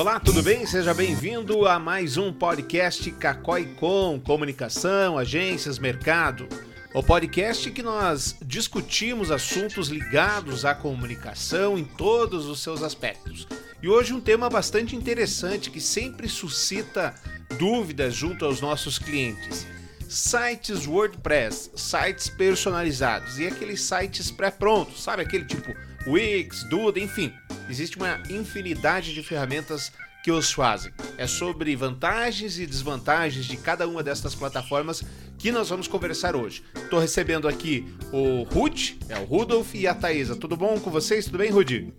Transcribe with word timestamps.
Olá, 0.00 0.18
tudo 0.18 0.42
bem? 0.42 0.64
Seja 0.64 0.94
bem-vindo 0.94 1.68
a 1.68 1.78
mais 1.78 2.16
um 2.16 2.32
podcast 2.32 3.10
Cacói 3.10 3.66
Com 3.78 4.18
Comunicação, 4.18 5.18
Agências, 5.18 5.78
Mercado. 5.78 6.48
O 6.94 7.02
podcast 7.02 7.70
que 7.70 7.82
nós 7.82 8.34
discutimos 8.40 9.30
assuntos 9.30 9.88
ligados 9.88 10.64
à 10.64 10.74
comunicação 10.74 11.76
em 11.76 11.84
todos 11.84 12.46
os 12.46 12.60
seus 12.60 12.82
aspectos. 12.82 13.46
E 13.82 13.90
hoje 13.90 14.14
um 14.14 14.22
tema 14.22 14.48
bastante 14.48 14.96
interessante 14.96 15.70
que 15.70 15.82
sempre 15.82 16.30
suscita 16.30 17.14
dúvidas 17.58 18.14
junto 18.14 18.46
aos 18.46 18.58
nossos 18.58 18.98
clientes. 18.98 19.66
Sites 20.08 20.86
WordPress, 20.86 21.72
sites 21.76 22.30
personalizados 22.30 23.38
e 23.38 23.46
aqueles 23.46 23.82
sites 23.82 24.30
pré-prontos, 24.30 25.02
sabe 25.02 25.20
aquele 25.20 25.44
tipo 25.44 25.74
Wix, 26.06 26.64
Duda, 26.64 26.98
enfim. 26.98 27.32
Existe 27.68 27.96
uma 27.96 28.20
infinidade 28.28 29.14
de 29.14 29.22
ferramentas 29.22 29.92
que 30.22 30.30
os 30.30 30.52
fazem. 30.52 30.92
É 31.16 31.26
sobre 31.26 31.74
vantagens 31.76 32.58
e 32.58 32.66
desvantagens 32.66 33.46
de 33.46 33.56
cada 33.56 33.86
uma 33.86 34.02
destas 34.02 34.34
plataformas 34.34 35.02
que 35.38 35.50
nós 35.50 35.68
vamos 35.68 35.88
conversar 35.88 36.36
hoje. 36.36 36.62
Estou 36.74 36.98
recebendo 36.98 37.48
aqui 37.48 37.86
o 38.12 38.42
Ruth, 38.42 38.96
é 39.08 39.18
o 39.18 39.24
Rudolf 39.24 39.74
e 39.74 39.86
a 39.86 39.94
Thaisa. 39.94 40.36
Tudo 40.36 40.56
bom 40.56 40.78
com 40.78 40.90
vocês? 40.90 41.24
Tudo 41.24 41.38
bem, 41.38 41.50
Rudi? 41.50 41.92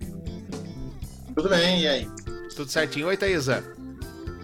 Tudo 1.34 1.50
bem, 1.50 1.82
e 1.82 1.88
aí? 1.88 2.08
Tudo 2.56 2.70
certinho. 2.70 3.08
Oi, 3.08 3.18
Thaisa. 3.18 3.64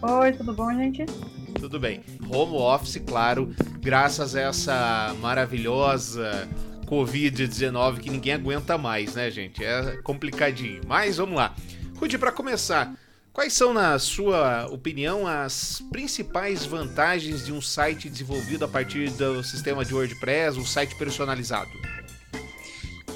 Oi, 0.02 0.32
tudo 0.32 0.54
bom, 0.54 0.72
gente? 0.74 1.06
Tudo 1.60 1.80
bem. 1.80 2.04
Home 2.30 2.56
office, 2.56 3.02
claro, 3.06 3.54
graças 3.80 4.36
a 4.36 4.42
essa 4.42 5.16
maravilhosa 5.20 6.48
Covid-19 6.88 8.00
que 8.00 8.10
ninguém 8.10 8.34
aguenta 8.34 8.78
mais, 8.78 9.16
né, 9.16 9.30
gente? 9.30 9.64
É 9.64 9.98
complicadinho. 10.04 10.82
Mas 10.88 11.18
vamos 11.18 11.36
lá. 11.36 11.54
Rudy, 11.98 12.18
para 12.18 12.32
começar, 12.32 12.94
quais 13.34 13.54
são, 13.54 13.74
na 13.74 14.00
sua 14.00 14.68
opinião, 14.68 15.28
as 15.28 15.84
principais 15.92 16.66
vantagens 16.66 17.46
de 17.46 17.52
um 17.52 17.62
site 17.62 18.10
desenvolvido 18.10 18.66
a 18.66 18.68
partir 18.68 19.10
do 19.12 19.44
sistema 19.44 19.84
de 19.84 19.94
WordPress, 19.94 20.58
um 20.58 20.66
site 20.66 20.96
personalizado? 20.96 21.70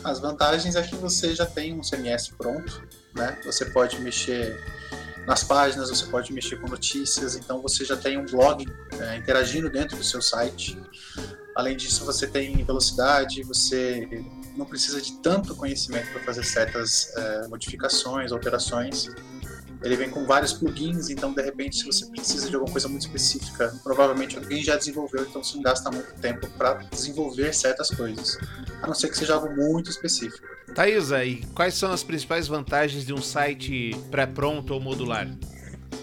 As 0.03 0.19
vantagens 0.19 0.75
é 0.75 0.81
que 0.81 0.95
você 0.95 1.33
já 1.33 1.45
tem 1.45 1.73
um 1.73 1.81
CMS 1.81 2.29
pronto, 2.29 2.83
né? 3.15 3.37
Você 3.45 3.65
pode 3.65 3.99
mexer 4.01 4.59
nas 5.27 5.43
páginas, 5.43 5.89
você 5.89 6.05
pode 6.07 6.33
mexer 6.33 6.59
com 6.59 6.67
notícias, 6.67 7.35
então 7.35 7.61
você 7.61 7.85
já 7.85 7.95
tem 7.95 8.17
um 8.17 8.25
blog 8.25 8.67
é, 8.99 9.17
interagindo 9.17 9.69
dentro 9.69 9.95
do 9.95 10.03
seu 10.03 10.21
site. 10.21 10.77
Além 11.55 11.75
disso, 11.75 12.05
você 12.05 12.27
tem 12.27 12.63
velocidade, 12.63 13.43
você 13.43 14.07
não 14.55 14.65
precisa 14.65 15.01
de 15.01 15.13
tanto 15.19 15.55
conhecimento 15.55 16.11
para 16.11 16.21
fazer 16.23 16.43
certas 16.43 17.11
é, 17.15 17.47
modificações, 17.47 18.31
alterações. 18.31 19.09
Ele 19.83 19.95
vem 19.95 20.09
com 20.09 20.25
vários 20.25 20.53
plugins, 20.53 21.09
então 21.09 21.33
de 21.33 21.41
repente, 21.41 21.77
se 21.77 21.85
você 21.85 22.05
precisa 22.05 22.47
de 22.47 22.55
alguma 22.55 22.71
coisa 22.71 22.87
muito 22.87 23.01
específica, 23.01 23.73
provavelmente 23.83 24.37
alguém 24.37 24.63
já 24.63 24.75
desenvolveu, 24.77 25.25
então 25.27 25.43
você 25.43 25.55
não 25.55 25.63
gasta 25.63 25.89
muito 25.89 26.13
tempo 26.21 26.47
para 26.51 26.75
desenvolver 26.91 27.53
certas 27.53 27.89
coisas, 27.89 28.37
a 28.81 28.87
não 28.87 28.93
ser 28.93 29.09
que 29.09 29.17
seja 29.17 29.33
algo 29.33 29.49
muito 29.55 29.89
específico. 29.89 30.47
Thaisa, 30.75 31.25
e 31.25 31.43
quais 31.47 31.73
são 31.73 31.91
as 31.91 32.03
principais 32.03 32.47
vantagens 32.47 33.05
de 33.05 33.13
um 33.13 33.21
site 33.21 33.91
pré-pronto 34.11 34.73
ou 34.73 34.79
modular? 34.79 35.27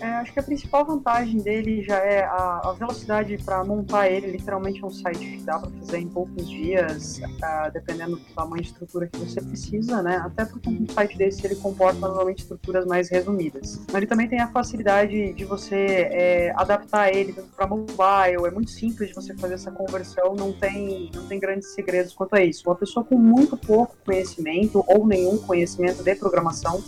É, 0.00 0.06
acho 0.16 0.32
que 0.32 0.38
a 0.38 0.42
principal 0.42 0.84
vantagem 0.84 1.40
dele 1.40 1.82
já 1.82 1.96
é 1.96 2.24
a, 2.24 2.60
a 2.64 2.72
velocidade 2.72 3.36
para 3.38 3.64
montar 3.64 4.08
ele. 4.08 4.28
Literalmente 4.28 4.82
é 4.82 4.86
um 4.86 4.90
site 4.90 5.18
que 5.18 5.42
dá 5.42 5.58
para 5.58 5.70
fazer 5.70 5.98
em 5.98 6.08
poucos 6.08 6.48
dias, 6.48 7.18
uh, 7.18 7.72
dependendo 7.72 8.16
do 8.16 8.24
tamanho 8.34 8.62
de 8.62 8.68
estrutura 8.68 9.06
que 9.06 9.18
você 9.18 9.40
precisa, 9.40 10.02
né? 10.02 10.16
Até 10.24 10.44
porque 10.44 10.68
um 10.68 10.86
site 10.88 11.16
desse 11.16 11.44
ele 11.46 11.56
comporta 11.56 11.98
normalmente 12.00 12.40
estruturas 12.40 12.86
mais 12.86 13.10
resumidas. 13.10 13.80
Mas 13.88 13.96
ele 13.96 14.06
também 14.06 14.28
tem 14.28 14.40
a 14.40 14.48
facilidade 14.48 15.32
de 15.32 15.44
você 15.44 15.76
é, 15.76 16.52
adaptar 16.56 17.12
ele 17.12 17.32
para 17.56 17.66
mobile. 17.66 18.46
É 18.46 18.50
muito 18.50 18.70
simples 18.70 19.08
de 19.08 19.14
você 19.14 19.34
fazer 19.34 19.54
essa 19.54 19.70
conversão. 19.70 20.34
Não 20.34 20.52
tem, 20.52 21.10
não 21.14 21.26
tem 21.26 21.40
grandes 21.40 21.74
segredos 21.74 22.14
quanto 22.14 22.34
a 22.34 22.44
isso. 22.44 22.68
Uma 22.68 22.76
pessoa 22.76 23.04
com 23.04 23.16
muito 23.16 23.56
pouco 23.56 23.96
conhecimento 24.04 24.84
ou 24.86 25.06
nenhum 25.06 25.38
conhecimento 25.38 26.02
de 26.02 26.14
programação 26.14 26.82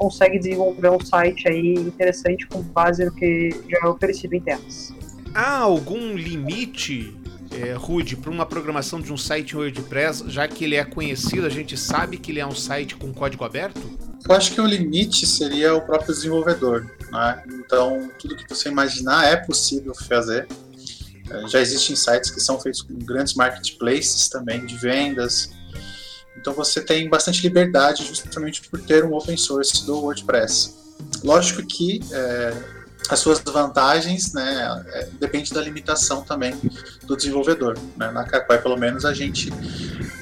consegue 0.00 0.38
desenvolver 0.38 0.88
um 0.88 0.98
site 0.98 1.46
aí 1.46 1.74
interessante 1.74 2.46
com 2.46 2.62
base 2.62 3.04
no 3.04 3.14
que 3.14 3.50
já 3.68 3.80
é 3.84 3.86
oferecido 3.86 4.32
em 4.32 4.40
telas. 4.40 4.94
Há 5.34 5.58
algum 5.58 6.16
limite, 6.16 7.14
é, 7.52 7.74
Rude, 7.74 8.16
para 8.16 8.30
uma 8.30 8.46
programação 8.46 8.98
de 8.98 9.12
um 9.12 9.18
site 9.18 9.54
WordPress, 9.54 10.24
já 10.26 10.48
que 10.48 10.64
ele 10.64 10.76
é 10.76 10.84
conhecido, 10.84 11.46
a 11.46 11.50
gente 11.50 11.76
sabe 11.76 12.16
que 12.16 12.32
ele 12.32 12.40
é 12.40 12.46
um 12.46 12.54
site 12.54 12.96
com 12.96 13.12
código 13.12 13.44
aberto? 13.44 13.82
Eu 14.26 14.34
acho 14.34 14.52
que 14.52 14.60
o 14.60 14.66
limite 14.66 15.26
seria 15.26 15.74
o 15.74 15.82
próprio 15.82 16.14
desenvolvedor. 16.14 16.90
Né? 17.12 17.42
Então, 17.52 18.10
tudo 18.18 18.36
que 18.36 18.48
você 18.48 18.70
imaginar 18.70 19.26
é 19.26 19.36
possível 19.36 19.94
fazer. 19.94 20.48
É, 21.30 21.46
já 21.46 21.60
existem 21.60 21.94
sites 21.94 22.30
que 22.30 22.40
são 22.40 22.58
feitos 22.58 22.80
com 22.80 22.94
grandes 22.94 23.34
marketplaces 23.34 24.30
também 24.30 24.64
de 24.64 24.76
vendas, 24.78 25.50
então 26.40 26.54
você 26.54 26.80
tem 26.80 27.08
bastante 27.08 27.42
liberdade 27.42 28.04
justamente 28.04 28.62
por 28.68 28.80
ter 28.80 29.04
um 29.04 29.14
open 29.14 29.36
source 29.36 29.84
do 29.84 30.00
WordPress. 30.00 30.74
Lógico 31.22 31.64
que 31.66 32.00
é, 32.12 32.54
as 33.08 33.18
suas 33.18 33.40
vantagens, 33.40 34.32
né, 34.32 34.84
é, 34.88 35.08
depende 35.18 35.52
da 35.52 35.60
limitação 35.60 36.22
também 36.22 36.54
do 37.04 37.16
desenvolvedor. 37.16 37.76
Né? 37.96 38.10
Na 38.10 38.24
Kakwai, 38.24 38.60
pelo 38.62 38.76
menos, 38.76 39.04
a 39.04 39.12
gente 39.12 39.50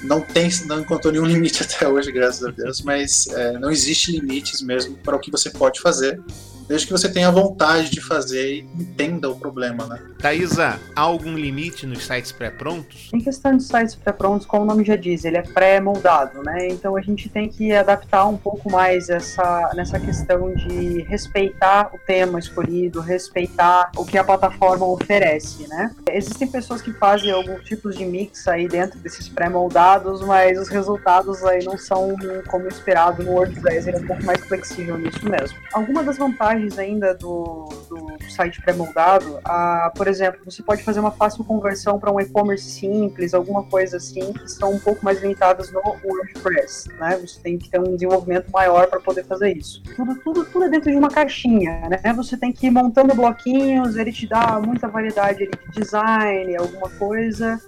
não 0.02 0.20
tem, 0.20 0.48
não 0.66 0.80
encontrou 0.80 1.12
nenhum 1.12 1.26
limite 1.26 1.62
até 1.62 1.86
hoje, 1.86 2.10
graças 2.10 2.44
a 2.44 2.50
Deus, 2.50 2.80
mas 2.80 3.26
é, 3.28 3.52
não 3.58 3.70
existe 3.70 4.12
limites 4.12 4.60
mesmo 4.60 4.96
para 4.98 5.14
o 5.14 5.20
que 5.20 5.30
você 5.30 5.50
pode 5.50 5.80
fazer 5.80 6.20
desde 6.68 6.86
que 6.86 6.92
você 6.92 7.08
tenha 7.08 7.30
vontade 7.30 7.90
de 7.90 8.00
fazer 8.00 8.56
e 8.56 8.58
entenda 8.78 9.28
o 9.30 9.36
problema, 9.36 9.86
né? 9.86 10.00
Thaisa, 10.20 10.78
há 10.94 11.00
algum 11.00 11.34
limite 11.34 11.86
nos 11.86 12.04
sites 12.06 12.30
pré-prontos? 12.30 13.10
Em 13.12 13.20
questão 13.20 13.56
de 13.56 13.62
sites 13.62 13.94
pré-prontos, 13.94 14.46
como 14.46 14.64
o 14.64 14.66
nome 14.66 14.84
já 14.84 14.96
diz, 14.96 15.24
ele 15.24 15.38
é 15.38 15.42
pré-moldado, 15.42 16.42
né? 16.42 16.68
Então 16.68 16.96
a 16.96 17.00
gente 17.00 17.28
tem 17.28 17.48
que 17.48 17.72
adaptar 17.72 18.26
um 18.26 18.36
pouco 18.36 18.70
mais 18.70 19.08
essa, 19.08 19.70
nessa 19.74 19.98
questão 19.98 20.54
de 20.54 21.02
respeitar 21.02 21.90
o 21.94 21.98
tema 21.98 22.38
escolhido, 22.38 23.00
respeitar 23.00 23.90
o 23.96 24.04
que 24.04 24.18
a 24.18 24.24
plataforma 24.24 24.86
oferece, 24.86 25.66
né? 25.68 25.94
Existem 26.10 26.48
pessoas 26.48 26.82
que 26.82 26.92
fazem 26.92 27.30
alguns 27.30 27.62
tipos 27.64 27.96
de 27.96 28.04
mix 28.04 28.46
aí 28.46 28.68
dentro 28.68 28.98
desses 28.98 29.28
pré-moldados, 29.28 30.20
mas 30.22 30.58
os 30.58 30.68
resultados 30.68 31.42
aí 31.44 31.64
não 31.64 31.78
são 31.78 32.14
como 32.48 32.68
esperado 32.68 33.22
no 33.22 33.32
WordPress, 33.32 33.88
ele 33.88 33.96
é 33.96 34.00
um 34.00 34.06
pouco 34.06 34.24
mais 34.24 34.40
flexível 34.40 34.98
nisso 34.98 35.26
mesmo. 35.28 35.56
Algumas 35.72 36.04
das 36.04 36.18
vantagens 36.18 36.57
vantagens 36.58 36.78
ainda 36.78 37.14
do, 37.14 37.68
do 37.88 38.30
site 38.30 38.60
pré-moldado. 38.60 39.38
Ah, 39.44 39.92
por 39.94 40.08
exemplo, 40.08 40.40
você 40.44 40.62
pode 40.62 40.82
fazer 40.82 41.00
uma 41.00 41.10
fácil 41.10 41.44
conversão 41.44 41.98
para 41.98 42.12
um 42.12 42.20
e-commerce 42.20 42.64
simples, 42.64 43.32
alguma 43.32 43.62
coisa 43.64 43.98
assim, 43.98 44.32
que 44.32 44.48
são 44.48 44.72
um 44.72 44.78
pouco 44.78 45.04
mais 45.04 45.20
limitadas 45.20 45.70
no 45.70 45.80
WordPress. 45.80 46.88
Né? 46.98 47.16
Você 47.18 47.40
tem 47.40 47.56
que 47.56 47.70
ter 47.70 47.80
um 47.80 47.94
desenvolvimento 47.94 48.50
maior 48.50 48.88
para 48.88 49.00
poder 49.00 49.24
fazer 49.24 49.56
isso. 49.56 49.82
Tudo, 49.96 50.16
tudo, 50.16 50.44
tudo 50.44 50.64
é 50.64 50.68
dentro 50.68 50.90
de 50.90 50.96
uma 50.96 51.08
caixinha. 51.08 51.88
Né? 51.88 52.12
Você 52.14 52.36
tem 52.36 52.52
que 52.52 52.66
ir 52.66 52.70
montando 52.70 53.14
bloquinhos, 53.14 53.96
ele 53.96 54.12
te 54.12 54.26
dá 54.26 54.60
muita 54.60 54.88
variedade 54.88 55.46
de 55.46 55.80
design, 55.80 56.56
alguma 56.56 56.90
coisa 56.90 57.60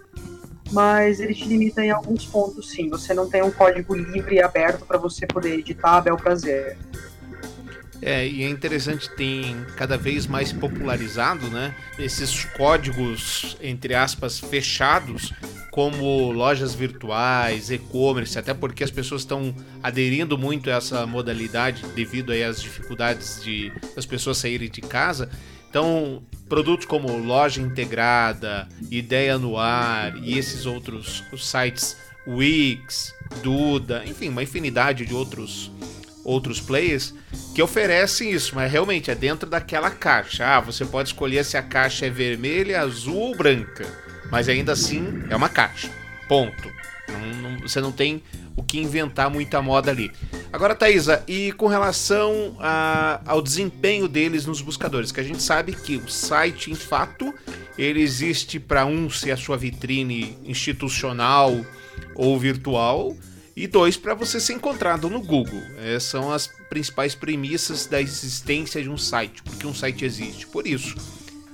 mas 0.73 1.19
ele 1.19 1.35
te 1.35 1.49
limita 1.49 1.85
em 1.85 1.91
alguns 1.91 2.25
pontos, 2.25 2.71
sim. 2.71 2.89
Você 2.91 3.13
não 3.13 3.29
tem 3.29 3.43
um 3.43 3.51
código 3.51 3.93
livre 3.93 4.37
e 4.37 4.41
aberto 4.41 4.87
para 4.87 4.99
você 4.99 5.27
poder 5.27 5.59
editar 5.59 5.97
a 5.97 6.01
bel 6.01 6.17
prazer. 6.17 6.79
É, 8.03 8.27
e 8.27 8.43
é 8.43 8.49
interessante, 8.49 9.11
tem 9.11 9.55
cada 9.77 9.97
vez 9.97 10.27
mais 10.27 10.53
popularizado, 10.53 11.49
né? 11.49 11.75
Esses 11.99 12.45
códigos, 12.45 13.57
entre 13.61 13.95
aspas, 13.95 14.39
fechados, 14.39 15.33
como 15.71 16.33
lojas 16.33 16.75
virtuais, 16.75 17.71
e-commerce, 17.71 18.39
até 18.39 18.55
porque 18.55 18.83
as 18.83 18.91
pessoas 18.91 19.23
estão 19.23 19.55
aderindo 19.83 20.37
muito 20.39 20.71
a 20.71 20.75
essa 20.75 21.07
modalidade 21.07 21.85
devido 21.95 22.33
aí 22.33 22.43
às 22.43 22.61
dificuldades 22.61 23.43
de 23.43 23.73
as 23.97 24.07
pessoas 24.07 24.39
saírem 24.39 24.71
de 24.71 24.81
casa. 24.81 25.31
Então, 25.69 26.23
produtos 26.49 26.87
como 26.87 27.17
loja 27.19 27.61
integrada, 27.61 28.67
ideia 28.91 29.39
no 29.39 29.57
ar 29.57 30.17
e 30.17 30.37
esses 30.37 30.67
outros 30.67 31.23
sites 31.39 31.97
Wix, 32.27 33.15
Duda, 33.43 34.03
enfim, 34.05 34.29
uma 34.29 34.43
infinidade 34.43 35.07
de 35.07 35.15
outros 35.15 35.71
outros 36.31 36.61
players 36.61 37.15
que 37.55 37.63
oferecem 37.63 38.31
isso, 38.31 38.55
mas 38.55 38.71
realmente 38.71 39.11
é 39.11 39.15
dentro 39.15 39.49
daquela 39.49 39.91
caixa. 39.91 40.47
Ah, 40.47 40.61
você 40.61 40.85
pode 40.85 41.09
escolher 41.09 41.45
se 41.45 41.57
a 41.57 41.63
caixa 41.63 42.07
é 42.07 42.11
vermelha, 42.11 42.81
azul 42.81 43.17
ou 43.17 43.37
branca, 43.37 43.87
mas 44.31 44.49
ainda 44.49 44.73
assim 44.73 45.25
é 45.29 45.37
uma 45.37 45.49
caixa. 45.49 45.91
Ponto. 46.29 46.71
Não, 47.09 47.51
não, 47.51 47.61
você 47.61 47.81
não 47.81 47.91
tem 47.91 48.23
o 48.57 48.63
que 48.63 48.79
inventar 48.79 49.31
muita 49.31 49.61
moda 49.61 49.91
ali. 49.91 50.13
Agora, 50.53 50.75
Thaisa, 50.75 51.23
e 51.27 51.53
com 51.53 51.67
relação 51.67 52.57
a, 52.61 53.21
ao 53.25 53.43
desempenho 53.43 54.07
deles 54.07 54.47
nos 54.47 54.61
buscadores, 54.61 55.11
que 55.11 55.21
a 55.21 55.25
gente 55.25 55.43
sabe 55.43 55.73
que 55.73 55.97
o 55.97 56.09
site, 56.09 56.71
em 56.71 56.75
fato, 56.75 57.35
ele 57.79 58.01
existe 58.01 58.61
para 58.61 58.85
um 58.85 59.09
ser 59.09 59.33
a 59.33 59.37
sua 59.37 59.57
vitrine 59.57 60.37
institucional 60.45 61.65
ou 62.15 62.39
virtual, 62.39 63.17
e 63.61 63.67
dois 63.67 63.95
para 63.95 64.15
você 64.15 64.41
ser 64.41 64.55
encontrado 64.55 65.11
no 65.11 65.21
Google. 65.21 65.61
É, 65.77 66.01
são 66.01 66.33
as 66.33 66.47
principais 66.71 67.15
premissas 67.15 67.85
da 67.85 68.01
existência 68.01 68.83
de 68.83 68.89
um 68.89 68.97
site, 68.97 69.43
porque 69.43 69.67
um 69.67 69.75
site 69.75 70.03
existe. 70.03 70.47
Por 70.47 70.67
isso, 70.67 70.97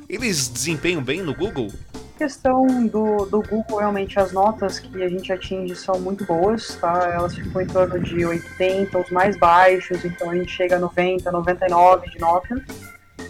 eles 0.09 0.47
desempenham 0.47 1.03
bem 1.03 1.21
no 1.21 1.35
Google? 1.35 1.69
A 2.15 2.19
questão 2.19 2.87
do, 2.87 3.27
do 3.27 3.43
Google, 3.43 3.79
realmente, 3.79 4.21
as 4.21 4.31
notas 4.31 4.79
que 4.79 5.03
a 5.03 5.09
gente 5.09 5.33
atinge 5.33 5.75
são 5.75 5.99
muito 5.99 6.25
boas, 6.25 6.77
tá? 6.77 7.11
Elas 7.13 7.35
ficam 7.35 7.61
em 7.61 7.67
torno 7.67 7.99
de 7.99 8.25
80, 8.25 8.97
os 8.99 9.11
mais 9.11 9.37
baixos, 9.37 10.05
então 10.05 10.31
a 10.31 10.37
gente 10.37 10.53
chega 10.53 10.77
a 10.77 10.79
90, 10.79 11.33
99 11.33 12.09
de 12.09 12.21
nota, 12.21 12.65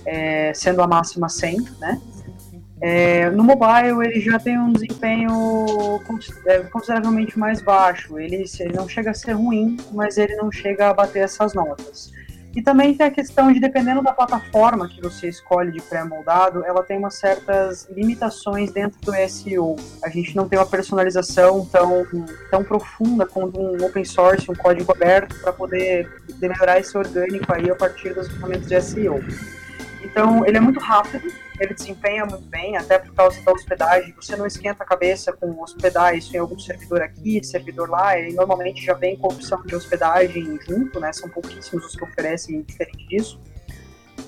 é, 0.05 0.53
sendo 0.53 0.83
a 0.83 0.87
máxima 0.87 1.31
100, 1.31 1.63
né? 1.81 1.99
É, 2.81 3.31
no 3.31 3.43
mobile 3.43 4.05
ele 4.05 4.21
já 4.21 4.39
tem 4.39 4.59
um 4.59 4.73
desempenho 4.73 6.01
é, 6.47 6.59
consideravelmente 6.61 7.39
mais 7.39 7.63
baixo. 7.63 8.19
Ele, 8.19 8.45
ele 8.61 8.75
não 8.75 8.89
chega 8.89 9.11
a 9.11 9.15
ser 9.15 9.33
ruim, 9.33 9.77
mas 9.93 10.19
ele 10.19 10.37
não 10.37 10.53
chega 10.53 10.91
a 10.91 10.95
bater 10.95 11.25
essas 11.25 11.55
notas. 11.55 12.13
E 12.57 12.63
também 12.63 12.95
tem 12.95 13.07
a 13.07 13.11
questão 13.11 13.53
de, 13.53 13.61
dependendo 13.61 14.03
da 14.03 14.15
plataforma 14.15 14.89
que 14.89 14.99
você 14.99 15.29
escolhe 15.29 15.71
de 15.71 15.83
pré-moldado, 15.83 16.65
ela 16.65 16.83
tem 16.83 16.97
umas 16.97 17.15
certas 17.17 17.87
limitações 17.91 18.73
dentro 18.73 18.99
do 19.03 19.13
SEO. 19.29 19.77
A 20.03 20.09
gente 20.09 20.35
não 20.35 20.49
tem 20.49 20.59
uma 20.59 20.65
personalização 20.65 21.67
tão, 21.67 22.07
tão 22.51 22.65
profunda 22.65 23.27
quanto 23.27 23.61
um 23.61 23.85
open 23.85 24.07
source, 24.07 24.51
um 24.51 24.55
código 24.55 24.91
aberto, 24.91 25.39
para 25.43 25.53
poder 25.53 26.11
melhorar 26.41 26.81
esse 26.81 26.97
orgânico 26.97 27.53
aí 27.53 27.71
a 27.71 27.75
partir 27.75 28.15
dos 28.15 28.27
ferramentas 28.29 28.69
de 28.69 28.81
SEO. 28.81 29.23
Então, 30.03 30.47
ele 30.47 30.57
é 30.57 30.61
muito 30.61 30.81
rápido, 30.81 31.31
ele 31.61 31.75
desempenha 31.75 32.25
muito 32.25 32.45
bem, 32.47 32.77
até 32.77 32.99
por 32.99 33.15
causa 33.15 33.41
da 33.43 33.53
hospedagem. 33.53 34.15
Você 34.15 34.37
não 34.37 34.47
esquenta 34.47 34.83
a 34.83 34.87
cabeça 34.87 35.33
com 35.33 35.63
hospedar 35.63 36.17
isso 36.17 36.35
em 36.37 36.39
algum 36.39 36.59
servidor 36.59 37.03
aqui, 37.03 37.43
servidor 37.45 37.89
lá. 37.89 38.19
Ele 38.19 38.35
normalmente 38.35 38.85
já 38.85 38.95
vem 38.95 39.17
com 39.17 39.31
a 39.31 39.35
opção 39.35 39.63
de 39.63 39.75
hospedagem 39.75 40.59
junto, 40.67 41.01
né? 41.01 41.13
São 41.13 41.29
pouquíssimos 41.29 41.85
os 41.85 41.97
que 41.97 42.05
oferecem 42.05 42.63
diferente 42.63 43.07
disso. 43.07 43.41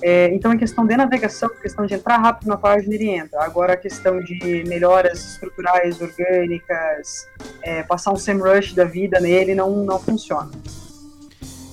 É, 0.01 0.33
então, 0.33 0.53
em 0.53 0.57
questão 0.57 0.85
de 0.85 0.95
navegação, 0.95 1.49
questão 1.49 1.85
de 1.85 1.93
entrar 1.93 2.17
rápido 2.17 2.47
na 2.47 2.57
página, 2.57 2.93
ele 2.95 3.09
entra. 3.09 3.43
Agora, 3.43 3.73
a 3.73 3.77
questão 3.77 4.21
de 4.21 4.63
melhoras 4.65 5.33
estruturais, 5.33 5.99
orgânicas, 5.99 7.27
é, 7.61 7.83
passar 7.83 8.11
um 8.11 8.15
SEMrush 8.15 8.73
da 8.73 8.85
vida 8.85 9.19
nele, 9.19 9.55
não, 9.55 9.83
não 9.83 9.99
funciona. 9.99 10.49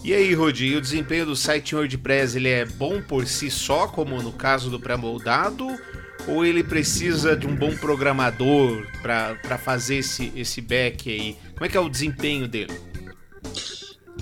E 0.06 0.14
aí, 0.14 0.32
Rodi, 0.34 0.76
o 0.76 0.80
desempenho 0.80 1.26
do 1.26 1.34
site 1.34 1.74
WordPress 1.74 2.36
ele 2.36 2.48
é 2.48 2.64
bom 2.64 3.02
por 3.02 3.26
si 3.26 3.50
só, 3.50 3.88
como 3.88 4.22
no 4.22 4.32
caso 4.32 4.70
do 4.70 4.78
pré-moldado, 4.78 5.66
ou 6.28 6.46
ele 6.46 6.62
precisa 6.62 7.36
de 7.36 7.44
um 7.44 7.56
bom 7.56 7.76
programador 7.76 8.86
para 9.02 9.58
fazer 9.58 9.96
esse, 9.96 10.32
esse 10.36 10.60
back 10.60 11.10
aí? 11.10 11.36
Como 11.54 11.64
é 11.64 11.68
que 11.68 11.76
é 11.76 11.80
o 11.80 11.88
desempenho 11.88 12.46
dele? 12.46 12.80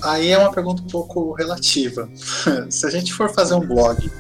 Aí 0.03 0.31
é 0.31 0.39
uma 0.39 0.51
pergunta 0.51 0.81
um 0.81 0.87
pouco 0.87 1.35
relativa. 1.35 2.09
Se 2.71 2.87
a 2.87 2.91
gente 2.91 3.13
for 3.13 3.31
fazer 3.35 3.53
um 3.53 3.67
blog, 3.67 4.11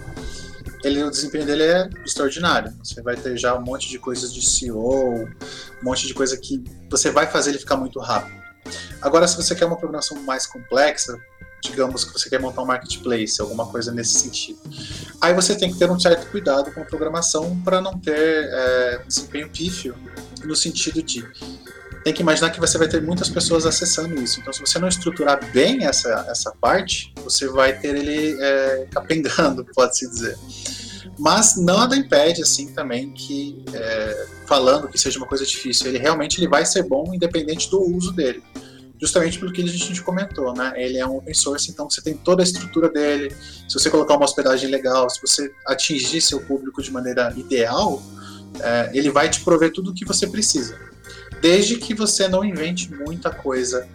ele, 0.84 1.02
o 1.02 1.10
desempenho 1.10 1.46
dele 1.46 1.62
é 1.62 1.88
extraordinário. 2.04 2.74
Você 2.82 3.00
vai 3.00 3.16
ter 3.16 3.38
já 3.38 3.56
um 3.56 3.62
monte 3.62 3.88
de 3.88 3.98
coisas 3.98 4.34
de 4.34 4.44
SEO, 4.44 5.14
um 5.14 5.28
monte 5.82 6.06
de 6.06 6.12
coisa 6.12 6.36
que 6.36 6.62
você 6.90 7.10
vai 7.10 7.26
fazer 7.26 7.52
ele 7.52 7.58
ficar 7.58 7.78
muito 7.78 7.98
rápido. 8.00 8.44
Agora, 9.00 9.26
se 9.26 9.36
você 9.36 9.54
quer 9.54 9.64
uma 9.66 9.76
programação 9.76 10.18
mais 10.22 10.46
complexa, 10.46 11.18
digamos 11.64 12.04
que 12.04 12.12
você 12.12 12.28
quer 12.28 12.40
montar 12.40 12.62
um 12.62 12.66
marketplace, 12.66 13.40
alguma 13.40 13.66
coisa 13.66 13.90
nesse 13.92 14.18
sentido. 14.20 14.58
Aí 15.20 15.32
você 15.32 15.56
tem 15.56 15.72
que 15.72 15.78
ter 15.78 15.90
um 15.90 15.98
certo 15.98 16.30
cuidado 16.30 16.72
com 16.72 16.80
a 16.80 16.84
programação 16.84 17.58
para 17.64 17.80
não 17.80 17.98
ter 17.98 18.48
é, 18.50 19.00
um 19.02 19.08
desempenho 19.08 19.48
pífio, 19.48 19.94
no 20.44 20.54
sentido 20.54 21.02
de 21.02 21.24
tem 22.04 22.12
que 22.12 22.20
imaginar 22.20 22.50
que 22.50 22.60
você 22.60 22.76
vai 22.76 22.86
ter 22.86 23.00
muitas 23.00 23.30
pessoas 23.30 23.64
acessando 23.64 24.22
isso. 24.22 24.38
Então, 24.38 24.52
se 24.52 24.60
você 24.60 24.78
não 24.78 24.88
estruturar 24.88 25.40
bem 25.52 25.86
essa, 25.86 26.26
essa 26.28 26.52
parte, 26.60 27.10
você 27.24 27.48
vai 27.48 27.78
ter 27.78 27.96
ele 27.96 28.36
é, 28.38 28.86
capengando, 28.90 29.64
pode-se 29.74 30.10
dizer. 30.10 30.36
Mas 31.18 31.56
nada 31.56 31.96
impede, 31.96 32.42
assim, 32.42 32.74
também 32.74 33.10
que, 33.10 33.64
é, 33.72 34.26
falando 34.46 34.86
que 34.86 34.98
seja 34.98 35.16
uma 35.18 35.26
coisa 35.26 35.46
difícil, 35.46 35.86
ele 35.86 35.96
realmente 35.96 36.38
ele 36.38 36.48
vai 36.48 36.66
ser 36.66 36.82
bom 36.82 37.14
independente 37.14 37.70
do 37.70 37.80
uso 37.80 38.12
dele 38.12 38.42
justamente 39.00 39.38
pelo 39.38 39.52
que 39.52 39.62
a 39.62 39.66
gente 39.66 40.02
comentou, 40.02 40.54
né? 40.54 40.72
Ele 40.76 40.98
é 40.98 41.06
um 41.06 41.16
open 41.16 41.34
source, 41.34 41.70
então 41.70 41.88
você 41.88 42.00
tem 42.00 42.14
toda 42.14 42.42
a 42.42 42.44
estrutura 42.44 42.88
dele. 42.88 43.34
Se 43.68 43.78
você 43.78 43.90
colocar 43.90 44.14
uma 44.14 44.24
hospedagem 44.24 44.70
legal, 44.70 45.08
se 45.10 45.20
você 45.20 45.52
atingir 45.66 46.20
seu 46.20 46.40
público 46.40 46.82
de 46.82 46.90
maneira 46.90 47.32
ideal, 47.36 48.02
é, 48.60 48.90
ele 48.94 49.10
vai 49.10 49.28
te 49.28 49.40
prover 49.40 49.72
tudo 49.72 49.90
o 49.90 49.94
que 49.94 50.04
você 50.04 50.26
precisa. 50.26 50.78
Desde 51.40 51.76
que 51.76 51.94
você 51.94 52.28
não 52.28 52.44
invente 52.44 52.92
muita 52.94 53.30
coisa 53.30 53.86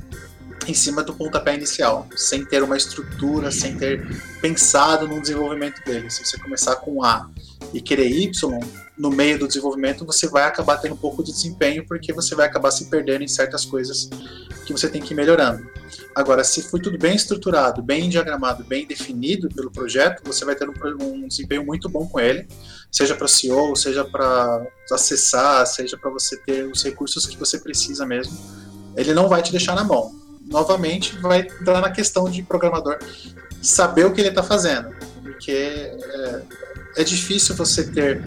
em 0.67 0.73
cima 0.73 1.03
do 1.03 1.13
pontapé 1.13 1.55
inicial, 1.55 2.07
sem 2.15 2.45
ter 2.45 2.61
uma 2.61 2.77
estrutura, 2.77 3.49
sem 3.51 3.75
ter 3.75 4.05
pensado 4.41 5.07
no 5.07 5.19
desenvolvimento 5.19 5.83
dele. 5.83 6.09
Se 6.09 6.23
você 6.23 6.37
começar 6.37 6.75
com 6.75 7.03
A 7.03 7.29
e 7.73 7.81
querer 7.81 8.09
Y, 8.09 8.59
no 8.99 9.09
meio 9.09 9.39
do 9.39 9.47
desenvolvimento, 9.47 10.05
você 10.05 10.27
vai 10.27 10.43
acabar 10.43 10.75
tendo 10.77 10.93
um 10.93 10.97
pouco 10.97 11.23
de 11.23 11.31
desempenho, 11.31 11.85
porque 11.87 12.11
você 12.11 12.35
vai 12.35 12.45
acabar 12.45 12.69
se 12.69 12.85
perdendo 12.89 13.23
em 13.23 13.29
certas 13.29 13.63
coisas 13.63 14.09
que 14.65 14.73
você 14.73 14.89
tem 14.89 15.01
que 15.01 15.13
ir 15.13 15.15
melhorando. 15.15 15.65
Agora, 16.13 16.43
se 16.43 16.61
for 16.63 16.81
tudo 16.81 16.97
bem 16.97 17.15
estruturado, 17.15 17.81
bem 17.81 18.09
diagramado, 18.09 18.61
bem 18.65 18.85
definido 18.85 19.47
pelo 19.47 19.71
projeto, 19.71 20.21
você 20.25 20.43
vai 20.43 20.53
ter 20.53 20.67
um, 20.67 20.73
um 21.01 21.27
desempenho 21.29 21.65
muito 21.65 21.87
bom 21.87 22.05
com 22.07 22.19
ele, 22.19 22.45
seja 22.91 23.15
para 23.15 23.25
SEO, 23.29 23.73
seja 23.73 24.03
para 24.03 24.67
acessar, 24.91 25.65
seja 25.65 25.97
para 25.97 26.11
você 26.11 26.35
ter 26.35 26.65
os 26.65 26.83
recursos 26.83 27.25
que 27.25 27.37
você 27.37 27.57
precisa 27.57 28.05
mesmo. 28.05 28.37
Ele 28.97 29.13
não 29.13 29.29
vai 29.29 29.41
te 29.41 29.51
deixar 29.51 29.75
na 29.75 29.83
mão. 29.85 30.13
Novamente, 30.41 31.17
vai 31.19 31.41
entrar 31.41 31.79
na 31.79 31.89
questão 31.89 32.29
de 32.29 32.43
programador 32.43 32.99
saber 33.61 34.05
o 34.05 34.11
que 34.11 34.19
ele 34.19 34.29
está 34.29 34.43
fazendo, 34.43 34.89
porque 35.21 35.51
é, 35.51 36.41
é 36.97 37.03
difícil 37.03 37.55
você 37.55 37.89
ter 37.89 38.21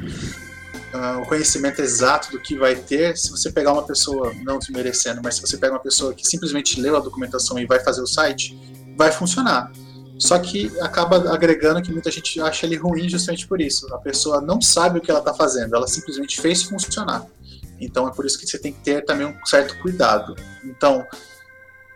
uh, 0.95 1.21
o 1.21 1.27
conhecimento 1.27 1.81
exato 1.81 2.31
do 2.31 2.41
que 2.41 2.57
vai 2.57 2.77
ter 2.77 3.17
se 3.17 3.31
você 3.31 3.51
pegar 3.51 3.73
uma 3.73 3.83
pessoa, 3.83 4.33
não 4.43 4.59
desmerecendo, 4.59 5.21
mas 5.23 5.37
se 5.37 5.41
você 5.41 5.57
pega 5.57 5.75
uma 5.75 5.81
pessoa 5.81 6.15
que 6.15 6.27
simplesmente 6.27 6.81
leu 6.81 6.97
a 6.97 7.01
documentação 7.01 7.59
e 7.59 7.67
vai 7.67 7.81
fazer 7.81 8.03
o 8.03 8.07
site, 8.07 8.59
vai 8.97 9.11
funcionar. 9.11 9.73
Só 10.19 10.39
que 10.39 10.71
acaba 10.81 11.33
agregando 11.35 11.83
que 11.83 11.91
muita 11.91 12.11
gente 12.11 12.41
acha 12.41 12.65
ele 12.67 12.77
ruim 12.77 13.09
justamente 13.09 13.47
por 13.47 13.61
isso. 13.61 13.93
A 13.93 13.99
pessoa 13.99 14.41
não 14.41 14.61
sabe 14.61 14.99
o 14.99 15.03
que 15.03 15.11
ela 15.11 15.21
está 15.21 15.35
fazendo, 15.35 15.75
ela 15.75 15.89
simplesmente 15.89 16.41
fez 16.41 16.63
funcionar. 16.63 17.27
Então 17.81 18.07
é 18.07 18.13
por 18.13 18.25
isso 18.25 18.39
que 18.39 18.47
você 18.47 18.59
tem 18.59 18.73
que 18.73 18.81
ter 18.81 19.05
também 19.05 19.27
um 19.27 19.47
certo 19.47 19.77
cuidado. 19.81 20.37
Então, 20.65 21.05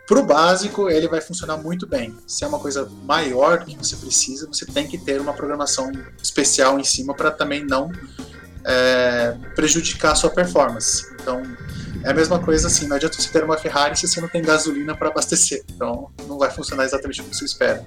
para 0.05 0.19
o 0.19 0.25
básico, 0.25 0.89
ele 0.89 1.07
vai 1.07 1.21
funcionar 1.21 1.57
muito 1.57 1.87
bem. 1.87 2.15
Se 2.27 2.43
é 2.43 2.47
uma 2.47 2.59
coisa 2.59 2.89
maior 3.03 3.59
do 3.59 3.65
que 3.65 3.77
você 3.77 3.95
precisa, 3.95 4.47
você 4.47 4.65
tem 4.65 4.87
que 4.87 4.97
ter 4.97 5.21
uma 5.21 5.33
programação 5.33 5.91
especial 6.21 6.79
em 6.79 6.83
cima 6.83 7.13
para 7.13 7.31
também 7.31 7.65
não 7.65 7.91
é, 8.67 9.33
prejudicar 9.55 10.11
a 10.11 10.15
sua 10.15 10.29
performance. 10.29 11.07
Então, 11.13 11.41
é 12.03 12.11
a 12.11 12.13
mesma 12.13 12.39
coisa 12.39 12.67
assim, 12.67 12.87
não 12.87 12.97
adianta 12.97 13.19
você 13.19 13.29
ter 13.29 13.43
uma 13.43 13.57
Ferrari 13.57 13.97
se 13.97 14.07
você 14.07 14.21
não 14.21 14.27
tem 14.27 14.41
gasolina 14.41 14.95
para 14.95 15.07
abastecer. 15.07 15.63
Então, 15.73 16.11
não 16.27 16.37
vai 16.37 16.51
funcionar 16.51 16.83
exatamente 16.83 17.21
como 17.21 17.33
você 17.33 17.45
espera. 17.45 17.83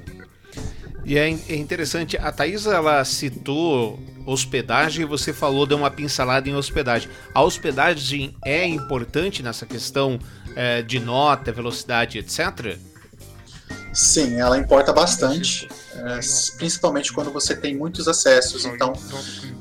E 1.05 1.19
é, 1.19 1.29
é 1.29 1.57
interessante, 1.57 2.17
a 2.17 2.31
Thaís 2.33 2.67
ela 2.67 3.05
citou 3.05 3.99
hospedagem 4.27 5.03
e 5.03 5.07
você 5.07 5.33
falou, 5.33 5.67
deu 5.67 5.79
uma 5.79 5.91
pincelada 5.91 6.49
em 6.49 6.55
hospedagem. 6.55 7.11
A 7.35 7.43
hospedagem 7.43 8.37
é 8.45 8.67
importante 8.67 9.43
nessa 9.43 9.67
questão 9.67 10.19
é, 10.55 10.83
de 10.83 10.99
nota, 10.99 11.53
velocidade, 11.53 12.19
etc? 12.19 12.79
Sim, 13.93 14.39
ela 14.41 14.57
importa 14.57 14.93
bastante, 14.93 15.69
é, 15.95 16.21
principalmente 16.57 17.13
quando 17.13 17.33
você 17.33 17.57
tem 17.57 17.77
muitos 17.77 18.07
acessos. 18.07 18.65
Então, 18.65 18.93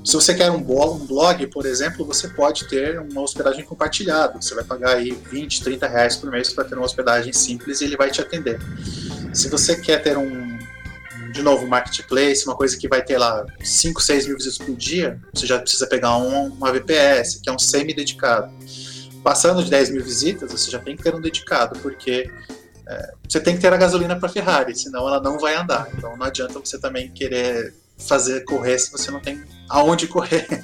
se 0.03 0.13
você 0.13 0.35
quer 0.35 0.51
um 0.51 0.61
blog, 0.61 1.01
um 1.01 1.05
blog, 1.05 1.47
por 1.47 1.65
exemplo, 1.65 2.05
você 2.05 2.27
pode 2.27 2.67
ter 2.67 2.99
uma 2.99 3.21
hospedagem 3.21 3.65
compartilhada. 3.65 4.39
Você 4.39 4.53
vai 4.53 4.63
pagar 4.63 4.97
aí 4.97 5.11
20, 5.11 5.63
30 5.63 5.87
reais 5.87 6.15
por 6.15 6.29
mês 6.29 6.53
para 6.53 6.63
ter 6.63 6.75
uma 6.75 6.85
hospedagem 6.85 7.33
simples 7.33 7.81
e 7.81 7.85
ele 7.85 7.97
vai 7.97 8.11
te 8.11 8.21
atender. 8.21 8.59
Se 9.33 9.49
você 9.49 9.75
quer 9.75 10.03
ter 10.03 10.15
um, 10.15 10.59
de 11.31 11.41
novo, 11.41 11.65
um 11.65 11.67
marketplace, 11.67 12.45
uma 12.45 12.55
coisa 12.55 12.77
que 12.77 12.87
vai 12.87 13.03
ter 13.03 13.17
lá 13.17 13.45
5, 13.63 13.99
6 13.99 14.27
mil 14.27 14.37
visitas 14.37 14.59
por 14.59 14.75
dia, 14.75 15.19
você 15.33 15.47
já 15.47 15.57
precisa 15.57 15.87
pegar 15.87 16.17
um, 16.17 16.49
uma 16.49 16.71
VPS, 16.71 17.39
que 17.41 17.49
é 17.49 17.53
um 17.53 17.59
semi-dedicado. 17.59 18.51
Passando 19.23 19.63
de 19.63 19.69
10 19.71 19.89
mil 19.89 20.03
visitas, 20.03 20.51
você 20.51 20.69
já 20.69 20.79
tem 20.79 20.95
que 20.95 21.03
ter 21.03 21.15
um 21.15 21.19
dedicado, 21.19 21.77
porque 21.79 22.31
é, 22.89 23.13
você 23.27 23.39
tem 23.39 23.55
que 23.55 23.61
ter 23.61 23.71
a 23.71 23.77
gasolina 23.77 24.15
para 24.15 24.27
Ferrari, 24.27 24.75
senão 24.75 25.07
ela 25.07 25.21
não 25.21 25.37
vai 25.37 25.55
andar. 25.55 25.87
Então 25.95 26.17
não 26.17 26.25
adianta 26.25 26.57
você 26.57 26.79
também 26.79 27.11
querer 27.11 27.75
fazer 27.99 28.43
correr 28.45 28.79
se 28.79 28.91
você 28.91 29.11
não 29.11 29.19
tem 29.19 29.43
aonde 29.69 30.07
correr. 30.07 30.63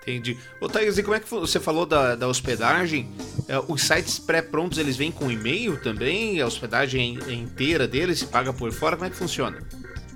Entendi. 0.00 0.38
Ô 0.58 0.66
Thaís, 0.66 0.96
e 0.96 1.02
como 1.02 1.14
é 1.14 1.20
que 1.20 1.28
você 1.28 1.60
falou 1.60 1.84
da, 1.84 2.16
da 2.16 2.26
hospedagem? 2.26 3.10
É, 3.46 3.60
os 3.68 3.82
sites 3.82 4.18
pré-prontos, 4.18 4.78
eles 4.78 4.96
vêm 4.96 5.12
com 5.12 5.30
e-mail 5.30 5.78
também? 5.82 6.40
A 6.40 6.46
hospedagem 6.46 7.18
é 7.28 7.32
inteira 7.34 7.86
deles 7.86 8.20
se 8.20 8.26
paga 8.26 8.50
por 8.50 8.72
fora? 8.72 8.96
Como 8.96 9.06
é 9.06 9.10
que 9.10 9.16
funciona? 9.16 9.58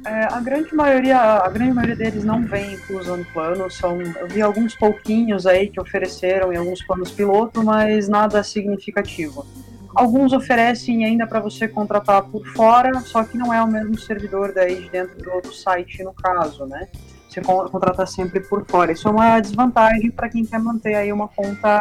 É, 0.06 0.24
a 0.24 0.40
grande 0.40 0.74
maioria, 0.74 1.18
a 1.18 1.48
grande 1.50 1.72
maioria 1.74 1.96
deles 1.96 2.24
não 2.24 2.46
vem 2.46 2.74
incluso 2.74 3.14
no 3.14 3.24
plano. 3.26 3.70
São, 3.70 4.00
eu 4.00 4.26
vi 4.26 4.40
alguns 4.40 4.74
pouquinhos 4.74 5.46
aí 5.46 5.68
que 5.68 5.78
ofereceram 5.78 6.50
em 6.50 6.56
alguns 6.56 6.82
planos 6.82 7.10
piloto, 7.10 7.62
mas 7.62 8.08
nada 8.08 8.42
significativo 8.42 9.46
Alguns 9.94 10.32
oferecem 10.32 11.04
ainda 11.04 11.26
para 11.26 11.40
você 11.40 11.68
contratar 11.68 12.22
por 12.24 12.46
fora, 12.48 13.00
só 13.00 13.24
que 13.24 13.36
não 13.36 13.52
é 13.52 13.62
o 13.62 13.66
mesmo 13.66 13.98
servidor 13.98 14.52
daí 14.52 14.82
de 14.82 14.90
dentro 14.90 15.16
do, 15.18 15.40
do 15.40 15.52
site 15.52 16.02
no 16.02 16.12
caso, 16.12 16.66
né? 16.66 16.88
Você 17.28 17.40
contrata 17.40 18.06
sempre 18.06 18.40
por 18.40 18.64
fora. 18.66 18.92
Isso 18.92 19.08
é 19.08 19.10
uma 19.10 19.40
desvantagem 19.40 20.10
para 20.10 20.28
quem 20.28 20.44
quer 20.44 20.58
manter 20.58 20.94
aí 20.94 21.12
uma 21.12 21.28
conta 21.28 21.80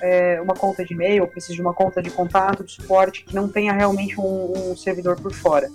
é, 0.00 0.40
uma 0.40 0.54
conta 0.54 0.84
de 0.84 0.94
e-mail, 0.94 1.26
precisa 1.26 1.54
de 1.54 1.60
uma 1.60 1.74
conta 1.74 2.02
de 2.02 2.10
contato, 2.10 2.64
de 2.64 2.72
suporte, 2.72 3.24
que 3.24 3.34
não 3.34 3.48
tenha 3.48 3.72
realmente 3.72 4.20
um, 4.20 4.70
um 4.70 4.76
servidor 4.76 5.20
por 5.20 5.32
fora. 5.32 5.68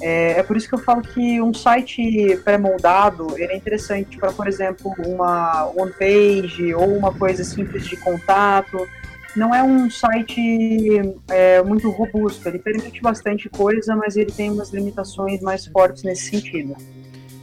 É, 0.00 0.38
é, 0.38 0.42
por 0.42 0.56
isso 0.56 0.68
que 0.68 0.74
eu 0.74 0.78
falo 0.78 1.02
que 1.02 1.40
um 1.40 1.52
site 1.52 2.36
pré-moldado 2.44 3.34
é 3.36 3.56
interessante 3.56 4.16
para, 4.16 4.32
por 4.32 4.46
exemplo, 4.46 4.92
uma 5.06 5.66
one 5.76 5.92
page 5.92 6.74
ou 6.74 6.96
uma 6.96 7.12
coisa 7.12 7.44
simples 7.44 7.86
de 7.86 7.96
contato. 7.96 8.88
Não 9.38 9.54
é 9.54 9.62
um 9.62 9.88
site 9.88 11.00
é, 11.28 11.62
muito 11.62 11.88
robusto, 11.90 12.48
ele 12.48 12.58
permite 12.58 13.00
bastante 13.00 13.48
coisa, 13.48 13.94
mas 13.94 14.16
ele 14.16 14.32
tem 14.32 14.50
umas 14.50 14.70
limitações 14.70 15.40
mais 15.40 15.64
fortes 15.66 16.02
nesse 16.02 16.28
sentido. 16.28 16.76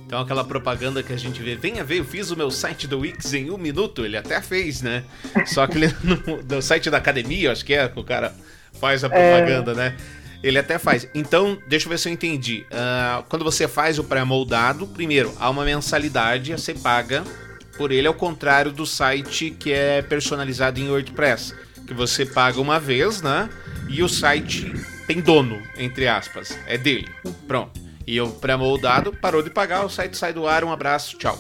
Então 0.06 0.20
aquela 0.20 0.44
propaganda 0.44 1.02
que 1.02 1.14
a 1.14 1.18
gente 1.18 1.42
vê, 1.42 1.56
venha 1.56 1.86
ver, 1.86 2.00
eu 2.00 2.04
fiz 2.04 2.32
o 2.32 2.36
meu 2.36 2.52
site 2.52 2.86
do 2.86 3.00
Wix 3.00 3.34
em 3.34 3.50
um 3.50 3.58
minuto, 3.58 4.04
ele 4.04 4.18
até 4.18 4.42
fez, 4.42 4.82
né? 4.82 5.06
Só 5.46 5.66
que 5.66 5.78
ele, 5.78 5.88
no, 6.04 6.44
no 6.44 6.62
site 6.62 6.90
da 6.90 6.98
academia, 6.98 7.54
acho 7.54 7.64
que 7.64 7.74
é, 7.74 7.90
o 7.96 8.04
cara 8.04 8.36
faz 8.74 9.06
a 9.06 9.10
propaganda, 9.10 9.72
é... 9.72 9.76
né? 9.76 9.98
Ele 10.44 10.60
até 10.60 10.78
faz. 10.78 11.08
Então, 11.16 11.58
deixa 11.66 11.86
eu 11.86 11.90
ver 11.90 11.98
se 11.98 12.10
eu 12.10 12.14
entendi. 12.14 12.66
Uh, 12.70 13.24
quando 13.30 13.44
você 13.44 13.70
faz 13.70 13.98
o 13.98 14.04
pré-moldado, 14.04 14.86
primeiro, 14.86 15.34
há 15.40 15.50
uma 15.50 15.64
mensalidade, 15.64 16.52
você 16.52 16.74
paga 16.74 17.24
por 17.78 17.92
ele, 17.92 18.06
ao 18.06 18.14
contrário 18.14 18.72
do 18.72 18.86
site 18.86 19.50
que 19.50 19.72
é 19.72 20.02
personalizado 20.02 20.80
em 20.80 20.90
WordPress, 20.90 21.56
que 21.86 21.94
você 21.94 22.26
paga 22.26 22.60
uma 22.60 22.80
vez, 22.80 23.22
né? 23.22 23.50
E 23.90 24.02
o 24.02 24.10
site 24.10 24.72
tem 25.08 25.22
dono, 25.22 25.62
entre 25.78 26.08
aspas, 26.08 26.58
é 26.66 26.78
dele. 26.78 27.08
Pronto. 27.48 27.80
E 28.08 28.20
o 28.22 28.30
pré-moldado 28.30 29.12
parou 29.14 29.42
de 29.42 29.50
pagar, 29.50 29.86
o 29.86 29.90
site 29.90 30.18
sai 30.18 30.34
do 30.34 30.48
ar, 30.48 30.64
um 30.64 30.72
abraço, 30.72 31.18
tchau. 31.18 31.38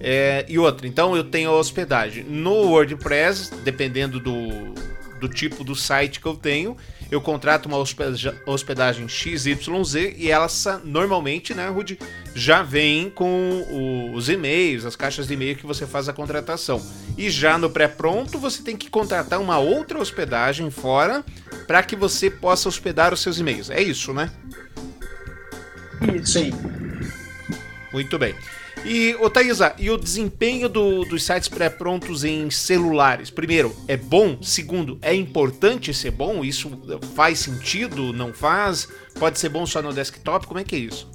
É, 0.00 0.44
e 0.48 0.58
outra, 0.58 0.86
então 0.86 1.14
eu 1.14 1.22
tenho 1.22 1.50
a 1.50 1.56
hospedagem 1.56 2.24
no 2.24 2.54
WordPress, 2.70 3.52
dependendo 3.62 4.18
do, 4.18 4.74
do 5.20 5.28
tipo 5.28 5.62
do 5.62 5.76
site 5.76 6.18
que 6.18 6.26
eu 6.26 6.34
tenho, 6.34 6.76
eu 7.12 7.20
contrato 7.20 7.66
uma 7.66 7.76
hospedagem 8.46 9.06
XYZ 9.06 10.14
e 10.16 10.30
essa 10.30 10.80
normalmente, 10.82 11.52
né, 11.52 11.68
Rudy, 11.68 11.98
já 12.34 12.62
vem 12.62 13.10
com 13.10 14.10
os 14.14 14.30
e-mails, 14.30 14.86
as 14.86 14.96
caixas 14.96 15.26
de 15.26 15.34
e-mail 15.34 15.54
que 15.54 15.66
você 15.66 15.86
faz 15.86 16.08
a 16.08 16.14
contratação. 16.14 16.80
E 17.18 17.28
já 17.28 17.58
no 17.58 17.68
pré-pronto 17.68 18.38
você 18.38 18.62
tem 18.62 18.78
que 18.78 18.88
contratar 18.88 19.38
uma 19.42 19.58
outra 19.58 19.98
hospedagem 19.98 20.70
fora 20.70 21.22
para 21.66 21.82
que 21.82 21.94
você 21.94 22.30
possa 22.30 22.66
hospedar 22.66 23.12
os 23.12 23.20
seus 23.20 23.38
e-mails. 23.38 23.68
É 23.68 23.82
isso, 23.82 24.14
né? 24.14 24.30
Isso. 26.14 26.32
Sim. 26.32 26.50
Muito 27.92 28.18
bem. 28.18 28.34
E, 28.84 29.14
ô 29.20 29.30
Thaisa, 29.30 29.74
e 29.78 29.90
o 29.90 29.96
desempenho 29.96 30.68
do, 30.68 31.04
dos 31.04 31.24
sites 31.24 31.48
pré-prontos 31.48 32.24
em 32.24 32.50
celulares? 32.50 33.30
Primeiro, 33.30 33.74
é 33.86 33.96
bom? 33.96 34.42
Segundo, 34.42 34.98
é 35.00 35.14
importante 35.14 35.94
ser 35.94 36.10
bom? 36.10 36.44
Isso 36.44 36.70
faz 37.14 37.38
sentido? 37.38 38.12
Não 38.12 38.32
faz? 38.32 38.88
Pode 39.18 39.38
ser 39.38 39.50
bom 39.50 39.64
só 39.64 39.80
no 39.80 39.92
desktop? 39.92 40.46
Como 40.48 40.58
é 40.58 40.64
que 40.64 40.74
é 40.74 40.78
isso? 40.80 41.08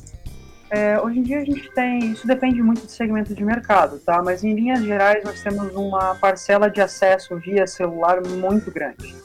É, 0.70 1.00
hoje 1.00 1.20
em 1.20 1.24
dia 1.24 1.40
a 1.40 1.46
gente 1.46 1.70
tem, 1.72 2.12
isso 2.12 2.28
depende 2.28 2.62
muito 2.62 2.86
do 2.86 2.92
segmento 2.92 3.34
de 3.34 3.44
mercado, 3.44 4.00
tá? 4.00 4.22
Mas 4.22 4.44
em 4.44 4.54
linhas 4.54 4.84
gerais 4.84 5.24
nós 5.24 5.42
temos 5.42 5.74
uma 5.74 6.16
parcela 6.16 6.70
de 6.70 6.82
acesso 6.82 7.38
via 7.38 7.66
celular 7.66 8.22
muito 8.26 8.70
grande. 8.72 9.16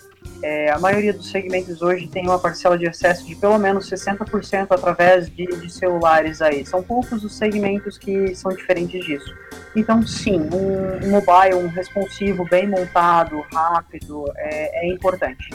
É, 0.42 0.70
a 0.70 0.78
maioria 0.78 1.12
dos 1.12 1.30
segmentos 1.30 1.80
hoje 1.82 2.08
tem 2.08 2.25
uma 2.25 2.38
parcela 2.38 2.76
de 2.76 2.88
acesso 2.88 3.25
de 3.25 3.37
pelo 3.37 3.56
menos 3.58 3.88
60% 3.88 4.66
através 4.70 5.30
de, 5.30 5.46
de, 5.46 5.72
celulares 5.72 6.42
aí. 6.42 6.66
São 6.66 6.82
poucos 6.82 7.22
os 7.22 7.37
segmentos 7.37 7.96
que 7.96 8.34
são 8.34 8.50
diferentes 8.50 9.04
disso. 9.04 9.32
Então, 9.76 10.04
sim, 10.04 10.40
um, 10.52 11.06
um 11.06 11.11
mobile, 11.11 11.54
um 11.54 11.68
responsivo 11.68 12.44
bem 12.50 12.68
montado, 12.68 13.40
rápido, 13.52 14.25
é, 14.37 14.84
é 14.84 14.92
importante. 14.92 15.50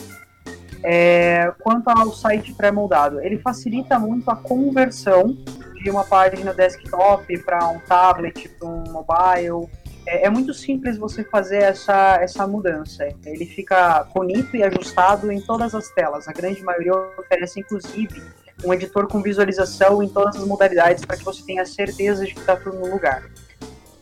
É, 0.83 1.51
quanto 1.59 1.89
ao 1.89 2.13
site 2.13 2.53
pré-moldado, 2.53 3.19
ele 3.19 3.37
facilita 3.39 3.99
muito 3.99 4.29
a 4.29 4.35
conversão 4.35 5.35
de 5.83 5.89
uma 5.89 6.03
página 6.03 6.53
desktop 6.53 7.37
para 7.39 7.67
um 7.67 7.79
tablet, 7.79 8.47
para 8.49 8.67
um 8.67 8.83
mobile, 8.91 9.69
é, 10.07 10.25
é, 10.25 10.29
muito 10.29 10.53
simples 10.53 10.97
você 10.97 11.21
fazer 11.21 11.57
essa, 11.57 12.17
essa 12.21 12.47
mudança. 12.47 13.05
Ele 13.25 13.45
fica 13.45 14.03
bonito 14.15 14.55
e 14.55 14.63
ajustado 14.63 15.29
em 15.29 15.41
todas 15.41 15.75
as 15.75 15.89
telas. 15.89 16.27
A 16.29 16.31
grande 16.31 16.63
maioria 16.63 16.93
oferece, 17.19 17.59
inclusive, 17.59 18.23
um 18.63 18.73
editor 18.73 19.07
com 19.07 19.21
visualização 19.21 20.01
em 20.01 20.07
todas 20.07 20.37
as 20.37 20.45
modalidades 20.45 21.03
para 21.03 21.17
que 21.17 21.25
você 21.25 21.43
tenha 21.43 21.65
certeza 21.65 22.25
de 22.25 22.33
que 22.33 22.39
está 22.39 22.55
tudo 22.55 22.79
no 22.79 22.89
lugar. 22.89 23.21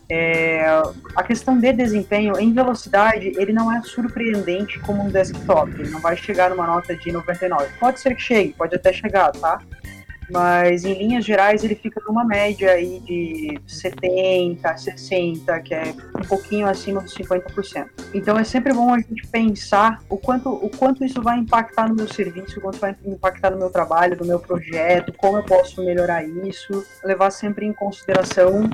É, 0.07 0.63
a 1.15 1.24
questão 1.24 1.57
de 1.57 1.74
desempenho 1.74 2.39
em 2.39 2.53
velocidade, 2.53 3.33
ele 3.35 3.51
não 3.51 3.75
é 3.75 3.81
surpreendente 3.81 4.79
como 4.81 5.03
um 5.03 5.09
desktop. 5.09 5.71
Ele 5.71 5.89
não 5.89 6.00
vai 6.00 6.15
chegar 6.15 6.51
numa 6.51 6.67
nota 6.67 6.95
de 6.95 7.12
99. 7.12 7.67
Pode 7.79 8.00
ser 8.00 8.13
que 8.15 8.21
chegue, 8.21 8.53
pode 8.53 8.75
até 8.75 8.93
chegar, 8.93 9.31
tá? 9.31 9.59
Mas 10.29 10.86
em 10.86 10.94
linhas 10.94 11.25
gerais 11.25 11.63
ele 11.63 11.75
fica 11.75 12.01
numa 12.08 12.24
média 12.25 12.72
aí 12.72 13.00
de 13.00 13.60
70, 13.67 14.77
60, 14.77 15.60
que 15.62 15.74
é 15.74 15.94
um 16.17 16.27
pouquinho 16.27 16.67
acima 16.67 17.01
dos 17.01 17.13
50%. 17.15 17.88
Então 18.13 18.38
é 18.38 18.44
sempre 18.44 18.74
bom 18.74 18.94
a 18.94 19.00
gente 19.00 19.27
pensar 19.27 20.01
o 20.10 20.17
quanto, 20.17 20.50
o 20.50 20.70
quanto 20.70 21.03
isso 21.03 21.22
vai 21.22 21.38
impactar 21.38 21.88
no 21.88 21.96
meu 21.96 22.08
serviço, 22.08 22.60
o 22.60 22.62
quanto 22.62 22.79
vai 22.79 22.96
impactar 23.05 23.51
no 23.51 23.58
meu 23.58 23.70
trabalho, 23.70 24.17
no 24.17 24.25
meu 24.25 24.39
projeto, 24.39 25.13
como 25.13 25.38
eu 25.38 25.44
posso 25.44 25.84
melhorar 25.84 26.24
isso, 26.24 26.86
levar 27.03 27.32
sempre 27.32 27.65
em 27.65 27.74
consideração 27.74 28.70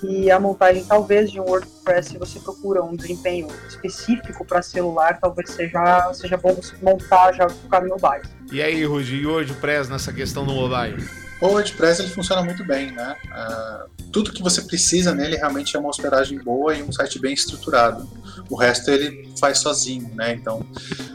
que 0.00 0.30
a 0.30 0.40
montagem 0.40 0.82
talvez 0.84 1.30
de 1.30 1.38
um 1.38 1.44
WordPress, 1.44 2.10
se 2.10 2.18
você 2.18 2.40
procura 2.40 2.82
um 2.82 2.96
desempenho 2.96 3.48
específico 3.68 4.44
para 4.44 4.62
celular, 4.62 5.18
talvez 5.20 5.50
seja, 5.50 6.12
seja 6.14 6.36
bom 6.38 6.54
você 6.54 6.74
montar 6.82 7.32
já 7.32 7.48
ficar 7.48 7.82
no 7.82 7.90
mobile. 7.90 8.22
E 8.50 8.62
aí, 8.62 8.84
Rudy, 8.84 9.16
e 9.16 9.26
o 9.26 9.32
WordPress 9.32 9.90
nessa 9.90 10.12
questão 10.12 10.46
do 10.46 10.52
mobile? 10.52 11.06
O 11.40 11.46
WordPress 11.46 12.02
ele 12.02 12.10
funciona 12.10 12.42
muito 12.42 12.64
bem, 12.64 12.92
né? 12.92 13.16
Uh, 13.26 14.10
tudo 14.12 14.32
que 14.32 14.42
você 14.42 14.60
precisa 14.62 15.14
nele 15.14 15.36
realmente 15.36 15.74
é 15.74 15.78
uma 15.80 15.88
hospedagem 15.88 16.38
boa 16.38 16.74
e 16.74 16.82
um 16.82 16.92
site 16.92 17.18
bem 17.18 17.32
estruturado. 17.32 18.06
O 18.50 18.56
resto 18.56 18.90
ele 18.90 19.32
faz 19.38 19.58
sozinho, 19.58 20.10
né? 20.14 20.34
Então 20.34 20.66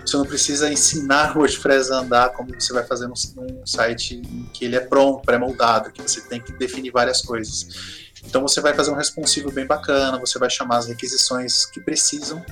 você 0.04 0.18
não 0.18 0.26
precisa 0.26 0.72
ensinar 0.72 1.36
o 1.38 1.40
WordPress 1.40 1.92
a 1.92 2.00
andar 2.00 2.30
como 2.30 2.50
você 2.54 2.74
vai 2.74 2.84
fazer 2.84 3.08
num, 3.08 3.14
num 3.36 3.66
site 3.68 4.16
em 4.16 4.50
que 4.52 4.66
ele 4.66 4.76
é 4.76 4.80
pronto, 4.80 5.22
pré-moldado, 5.24 5.92
que 5.92 6.02
você 6.02 6.22
tem 6.22 6.42
que 6.42 6.54
definir 6.54 6.92
várias 6.92 7.22
coisas. 7.22 8.05
Então 8.28 8.42
você 8.42 8.60
vai 8.60 8.74
fazer 8.74 8.92
um 8.92 8.96
responsivo 8.96 9.52
bem 9.52 9.66
bacana, 9.66 10.20
você 10.20 10.38
vai 10.38 10.50
chamar 10.50 10.78
as 10.78 10.88
requisições 10.88 11.66
que 11.66 11.80
precisam. 11.80 12.44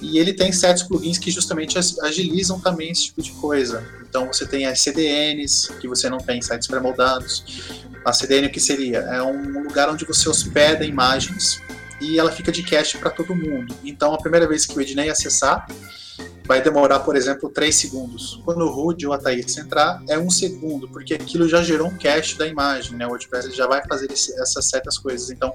E 0.00 0.18
ele 0.18 0.32
tem 0.32 0.52
certos 0.52 0.82
plugins 0.82 1.18
que 1.18 1.30
justamente 1.30 1.78
agilizam 1.78 2.58
também 2.60 2.90
esse 2.90 3.06
tipo 3.06 3.22
de 3.22 3.32
coisa. 3.32 3.86
Então 4.08 4.26
você 4.26 4.46
tem 4.46 4.66
as 4.66 4.80
CDNs, 4.80 5.72
que 5.80 5.86
você 5.86 6.08
não 6.08 6.18
tem 6.18 6.38
em 6.38 6.42
sites 6.42 6.66
pré-moldados. 6.66 7.44
A 8.04 8.12
CDN 8.12 8.46
o 8.46 8.50
que 8.50 8.60
seria? 8.60 8.98
É 8.98 9.22
um 9.22 9.62
lugar 9.62 9.88
onde 9.88 10.04
você 10.04 10.28
hospeda 10.28 10.84
imagens 10.84 11.60
e 12.00 12.18
ela 12.18 12.32
fica 12.32 12.50
de 12.50 12.62
cache 12.62 12.98
para 12.98 13.10
todo 13.10 13.34
mundo. 13.34 13.74
Então 13.84 14.14
a 14.14 14.18
primeira 14.18 14.48
vez 14.48 14.64
que 14.64 14.76
o 14.76 14.80
Ednei 14.80 15.10
acessar, 15.10 15.66
vai 16.50 16.60
demorar, 16.60 16.98
por 16.98 17.14
exemplo, 17.14 17.48
3 17.48 17.72
segundos. 17.72 18.42
Quando 18.44 18.62
o 18.62 18.68
Rude 18.68 19.06
ou 19.06 19.12
a 19.12 19.18
Thaís 19.18 19.56
entrar, 19.56 20.02
é 20.08 20.18
um 20.18 20.28
segundo, 20.28 20.88
porque 20.88 21.14
aquilo 21.14 21.48
já 21.48 21.62
gerou 21.62 21.86
um 21.86 21.96
cache 21.96 22.36
da 22.36 22.44
imagem, 22.44 22.96
né? 22.96 23.06
O 23.06 23.10
WordPress 23.10 23.54
já 23.54 23.68
vai 23.68 23.80
fazer 23.86 24.10
esse, 24.10 24.32
essas 24.40 24.64
certas 24.64 24.98
coisas. 24.98 25.30
Então, 25.30 25.54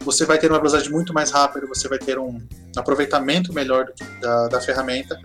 você 0.00 0.26
vai 0.26 0.40
ter 0.40 0.50
uma 0.50 0.58
velocidade 0.58 0.90
muito 0.90 1.14
mais 1.14 1.30
rápida, 1.30 1.64
você 1.68 1.86
vai 1.86 1.96
ter 1.96 2.18
um 2.18 2.42
aproveitamento 2.76 3.52
melhor 3.52 3.92
da, 4.20 4.48
da 4.48 4.60
ferramenta. 4.60 5.16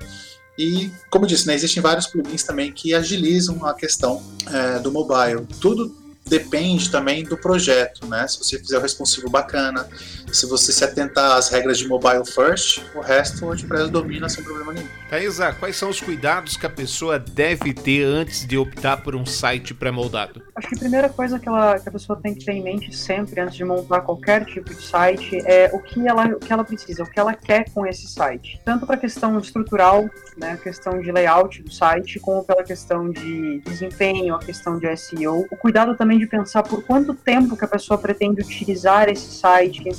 E, 0.55 0.91
como 1.09 1.25
eu 1.25 1.29
disse, 1.29 1.47
né, 1.47 1.55
existem 1.55 1.81
vários 1.81 2.05
plugins 2.05 2.43
também 2.43 2.71
que 2.71 2.93
agilizam 2.93 3.65
a 3.65 3.73
questão 3.73 4.21
é, 4.53 4.77
do 4.77 4.91
mobile. 4.91 5.47
Tudo 5.59 5.95
depende 6.27 6.91
também 6.91 7.23
do 7.23 7.37
projeto, 7.37 8.05
né? 8.07 8.27
Se 8.27 8.37
você 8.37 8.59
fizer 8.59 8.77
o 8.77 8.81
responsivo 8.81 9.29
bacana, 9.29 9.87
se 10.31 10.45
você 10.45 10.71
se 10.71 10.83
atentar 10.83 11.37
às 11.37 11.49
regras 11.49 11.77
de 11.77 11.87
mobile 11.87 12.25
first, 12.25 12.81
o 12.95 13.01
resto 13.01 13.43
o 13.43 13.47
WordPress 13.47 13.89
domina 13.89 14.27
sem 14.29 14.43
problema 14.43 14.73
nenhum. 14.73 14.87
Thaisa, 15.09 15.53
quais 15.53 15.75
são 15.75 15.89
os 15.89 16.01
cuidados 16.01 16.57
que 16.57 16.65
a 16.65 16.69
pessoa 16.69 17.17
deve 17.17 17.73
ter 17.73 18.03
antes 18.03 18.45
de 18.45 18.57
optar 18.57 18.97
por 18.97 19.15
um 19.15 19.25
site 19.25 19.73
pré-moldado? 19.73 20.41
Acho 20.55 20.67
que 20.67 20.75
a 20.75 20.79
primeira 20.79 21.09
coisa 21.09 21.39
que, 21.39 21.47
ela, 21.47 21.79
que 21.79 21.87
a 21.87 21.91
pessoa 21.91 22.19
tem 22.21 22.33
que 22.33 22.43
ter 22.43 22.53
em 22.53 22.63
mente 22.63 22.95
sempre 22.95 23.39
antes 23.39 23.55
de 23.55 23.63
montar 23.63 24.01
qualquer 24.01 24.45
tipo 24.45 24.73
de 24.73 24.81
site 24.81 25.41
é 25.45 25.69
o 25.73 25.79
que 25.79 26.05
ela, 26.05 26.25
o 26.25 26.39
que 26.39 26.51
ela 26.51 26.63
precisa, 26.63 27.03
o 27.03 27.09
que 27.09 27.19
ela 27.19 27.33
quer 27.33 27.69
com 27.71 27.85
esse 27.85 28.07
site. 28.07 28.59
Tanto 28.65 28.85
para 28.85 28.95
a 28.95 28.99
questão 28.99 29.39
estrutural, 29.39 30.09
né, 30.37 30.51
a 30.51 30.57
questão 30.57 30.99
de 30.99 31.11
layout 31.11 31.63
do 31.63 31.71
site, 31.71 32.19
como 32.19 32.43
pela 32.43 32.63
questão 32.63 33.09
de 33.09 33.61
desempenho, 33.61 34.35
a 34.35 34.39
questão 34.39 34.77
de 34.77 34.93
SEO. 34.97 35.45
O 35.49 35.55
cuidado 35.55 35.95
também 35.95 36.16
de 36.17 36.27
pensar 36.27 36.63
por 36.63 36.83
quanto 36.83 37.13
tempo 37.13 37.55
que 37.55 37.65
a 37.65 37.67
pessoa 37.67 37.97
pretende 37.97 38.41
utilizar 38.41 39.09
esse 39.09 39.31
site, 39.31 39.89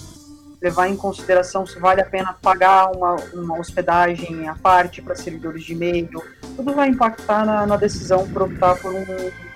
levar 0.60 0.88
em 0.88 0.96
consideração 0.96 1.66
se 1.66 1.78
vale 1.78 2.00
a 2.00 2.04
pena 2.04 2.36
pagar 2.40 2.90
uma, 2.90 3.16
uma 3.32 3.58
hospedagem 3.58 4.48
à 4.48 4.54
parte 4.54 5.00
para 5.00 5.14
servidores 5.14 5.64
de 5.64 5.72
e-mail. 5.72 6.22
Tudo 6.56 6.74
vai 6.74 6.88
impactar 6.88 7.46
na, 7.46 7.66
na 7.66 7.76
decisão 7.76 8.28
por 8.28 8.42
optar 8.42 8.76
por 8.76 8.92
um, 8.92 9.04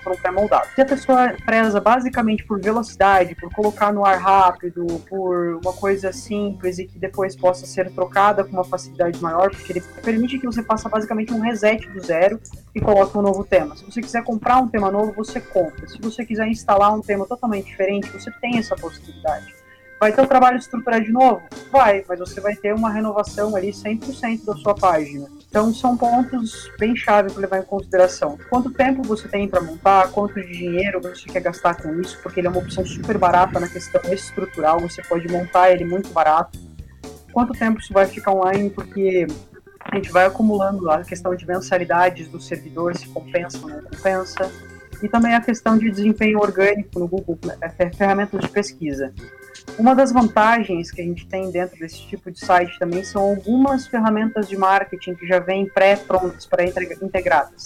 por 0.03 0.13
um 0.13 0.17
pré-moldado. 0.17 0.67
Se 0.75 0.81
a 0.81 0.85
pessoa 0.85 1.33
preza 1.45 1.79
basicamente 1.79 2.43
por 2.43 2.61
velocidade, 2.61 3.35
por 3.35 3.51
colocar 3.53 3.93
no 3.93 4.05
ar 4.05 4.17
rápido, 4.17 4.85
por 5.09 5.59
uma 5.63 5.73
coisa 5.73 6.11
simples 6.11 6.79
e 6.79 6.85
que 6.85 6.99
depois 6.99 7.35
possa 7.35 7.65
ser 7.65 7.89
trocada 7.91 8.43
com 8.43 8.51
uma 8.51 8.63
facilidade 8.63 9.21
maior, 9.21 9.49
porque 9.49 9.73
ele 9.73 9.81
permite 10.03 10.37
que 10.39 10.45
você 10.45 10.61
faça 10.61 10.89
basicamente 10.89 11.33
um 11.33 11.39
reset 11.39 11.87
do 11.89 12.03
zero 12.03 12.39
e 12.75 12.81
coloque 12.81 13.17
um 13.17 13.21
novo 13.21 13.43
tema. 13.43 13.75
Se 13.75 13.85
você 13.85 14.01
quiser 14.01 14.23
comprar 14.23 14.57
um 14.57 14.67
tema 14.67 14.91
novo, 14.91 15.13
você 15.13 15.39
compra. 15.39 15.87
Se 15.87 15.99
você 16.01 16.25
quiser 16.25 16.47
instalar 16.47 16.93
um 16.93 17.01
tema 17.01 17.25
totalmente 17.25 17.67
diferente, 17.67 18.09
você 18.09 18.31
tem 18.41 18.57
essa 18.57 18.75
possibilidade. 18.75 19.53
Vai 19.99 20.11
ter 20.11 20.21
o 20.21 20.27
trabalho 20.27 20.57
estruturado 20.57 21.05
de 21.05 21.11
novo? 21.13 21.41
Vai, 21.71 22.03
mas 22.09 22.19
você 22.19 22.41
vai 22.41 22.55
ter 22.55 22.73
uma 22.73 22.91
renovação 22.91 23.55
ali 23.55 23.71
100% 23.71 24.43
da 24.43 24.53
sua 24.55 24.75
página. 24.75 25.27
Então 25.53 25.71
são 25.71 25.95
pontos 25.95 26.71
bem 26.79 26.95
chave 26.95 27.31
para 27.31 27.41
levar 27.41 27.59
em 27.59 27.63
consideração. 27.63 28.39
Quanto 28.49 28.71
tempo 28.71 29.03
você 29.03 29.27
tem 29.27 29.47
para 29.47 29.61
montar, 29.61 30.09
quanto 30.09 30.33
de 30.33 30.51
dinheiro 30.51 30.99
você 30.99 31.29
quer 31.29 31.41
gastar 31.41 31.75
com 31.75 31.93
isso, 32.01 32.17
porque 32.23 32.39
ele 32.39 32.47
é 32.47 32.49
uma 32.49 32.59
opção 32.59 32.83
super 32.83 33.19
barata 33.19 33.59
na 33.59 33.67
questão 33.67 34.01
estrutural, 34.11 34.79
você 34.79 35.03
pode 35.03 35.31
montar 35.31 35.71
ele 35.71 35.85
muito 35.85 36.09
barato. 36.09 36.57
Quanto 37.31 37.53
tempo 37.53 37.79
isso 37.79 37.93
vai 37.93 38.07
ficar 38.07 38.31
online, 38.31 38.71
porque 38.71 39.27
a 39.79 39.95
gente 39.95 40.11
vai 40.11 40.25
acumulando 40.25 40.89
a 40.89 41.03
questão 41.03 41.35
de 41.35 41.45
mensalidades 41.45 42.27
do 42.29 42.41
servidor, 42.41 42.97
se 42.97 43.07
compensa 43.09 43.59
ou 43.61 43.69
não 43.69 43.83
compensa. 43.83 44.51
E 45.03 45.07
também 45.07 45.35
a 45.35 45.41
questão 45.41 45.77
de 45.77 45.91
desempenho 45.91 46.39
orgânico 46.39 46.97
no 46.97 47.07
Google, 47.07 47.37
né, 47.45 47.91
ferramentas 47.95 48.41
de 48.41 48.49
pesquisa. 48.49 49.13
Uma 49.77 49.95
das 49.95 50.11
vantagens 50.11 50.91
que 50.91 51.01
a 51.01 51.03
gente 51.03 51.25
tem 51.25 51.49
dentro 51.49 51.79
desse 51.79 52.05
tipo 52.07 52.29
de 52.29 52.39
site 52.39 52.77
também 52.77 53.03
são 53.03 53.21
algumas 53.21 53.87
ferramentas 53.87 54.47
de 54.47 54.55
marketing 54.55 55.15
que 55.15 55.25
já 55.25 55.39
vêm 55.39 55.67
pré-prontas, 55.67 56.45
pré-integradas. 56.45 57.65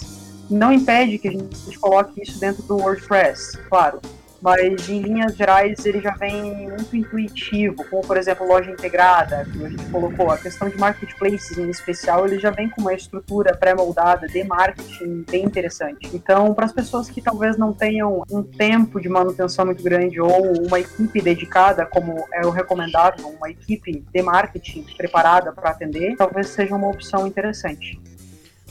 Não 0.50 0.72
impede 0.72 1.18
que 1.18 1.28
a 1.28 1.32
gente 1.32 1.78
coloque 1.78 2.22
isso 2.22 2.40
dentro 2.40 2.62
do 2.62 2.78
WordPress, 2.78 3.58
claro, 3.68 4.00
mas 4.40 4.88
em 4.88 5.00
linhas 5.00 5.36
gerais 5.36 5.84
ele 5.84 6.00
já 6.00 6.12
vem 6.14 6.68
muito 6.68 6.96
intuitivo, 6.96 7.84
como 7.84 8.02
por 8.02 8.16
exemplo 8.16 8.46
loja 8.46 8.70
integrada, 8.70 9.46
que 9.50 9.64
a 9.64 9.68
gente 9.68 9.84
colocou, 9.86 10.30
a 10.30 10.38
questão 10.38 10.68
de 10.68 10.78
marketplaces 10.78 11.58
em 11.58 11.68
especial, 11.70 12.26
ele 12.26 12.38
já 12.38 12.50
vem 12.50 12.68
com 12.68 12.80
uma 12.80 12.94
estrutura 12.94 13.56
pré-moldada 13.56 14.26
de 14.26 14.44
marketing 14.44 15.24
bem 15.30 15.44
interessante. 15.44 16.08
Então, 16.14 16.54
para 16.54 16.66
as 16.66 16.72
pessoas 16.72 17.10
que 17.10 17.20
talvez 17.20 17.56
não 17.56 17.72
tenham 17.72 18.22
um 18.30 18.42
tempo 18.42 19.00
de 19.00 19.08
manutenção 19.08 19.66
muito 19.66 19.82
grande 19.82 20.20
ou 20.20 20.66
uma 20.66 20.80
equipe 20.80 21.20
dedicada, 21.20 21.84
como 21.86 22.24
é 22.32 22.46
o 22.46 22.50
recomendado, 22.50 23.26
uma 23.26 23.50
equipe 23.50 24.04
de 24.12 24.22
marketing 24.22 24.84
preparada 24.96 25.52
para 25.52 25.70
atender, 25.70 26.16
talvez 26.16 26.48
seja 26.48 26.74
uma 26.74 26.88
opção 26.88 27.26
interessante. 27.26 28.00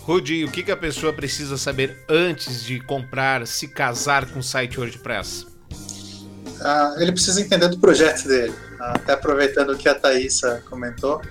Rudy, 0.07 0.45
o 0.45 0.51
que, 0.51 0.63
que 0.63 0.71
a 0.71 0.77
pessoa 0.77 1.12
precisa 1.12 1.57
saber 1.57 1.97
antes 2.07 2.63
de 2.63 2.79
comprar, 2.79 3.45
se 3.45 3.67
casar 3.67 4.25
com 4.31 4.39
o 4.39 4.43
site 4.43 4.79
WordPress? 4.79 5.57
Ah, 6.62 6.96
ele 6.98 7.12
precisa 7.12 7.42
entender 7.42 7.68
do 7.68 7.80
projeto 7.80 8.28
dele. 8.28 8.54
Até 8.80 9.14
aproveitando 9.14 9.72
o 9.72 9.78
que 9.78 9.90
a 9.90 9.96
Thaisa 9.96 10.64
comentou. 10.70 11.22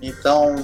Então, 0.00 0.54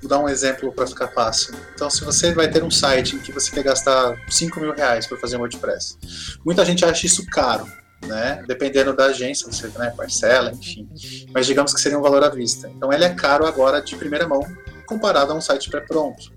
vou 0.00 0.08
dar 0.08 0.18
um 0.18 0.28
exemplo 0.28 0.72
para 0.72 0.86
ficar 0.86 1.08
fácil. 1.08 1.54
Então, 1.74 1.88
se 1.88 2.04
você 2.04 2.32
vai 2.32 2.50
ter 2.50 2.62
um 2.62 2.70
site 2.70 3.16
em 3.16 3.18
que 3.18 3.32
você 3.32 3.50
quer 3.50 3.64
gastar 3.64 4.16
5 4.28 4.60
mil 4.60 4.72
reais 4.72 5.06
para 5.06 5.18
fazer 5.18 5.36
um 5.36 5.40
WordPress, 5.40 5.96
muita 6.44 6.64
gente 6.64 6.84
acha 6.84 7.06
isso 7.06 7.24
caro, 7.26 7.66
né? 8.06 8.44
Dependendo 8.46 8.94
da 8.94 9.06
agência, 9.06 9.50
você 9.50 9.66
né, 9.78 9.92
parcela, 9.96 10.52
enfim. 10.52 10.88
Mas 11.32 11.46
digamos 11.46 11.72
que 11.72 11.80
seria 11.80 11.98
um 11.98 12.02
valor 12.02 12.22
à 12.22 12.28
vista. 12.28 12.68
Então, 12.68 12.92
ele 12.92 13.04
é 13.04 13.14
caro 13.14 13.46
agora 13.46 13.80
de 13.80 13.96
primeira 13.96 14.28
mão 14.28 14.42
comparado 14.86 15.32
a 15.32 15.34
um 15.34 15.40
site 15.40 15.70
pré-pronto, 15.70 16.30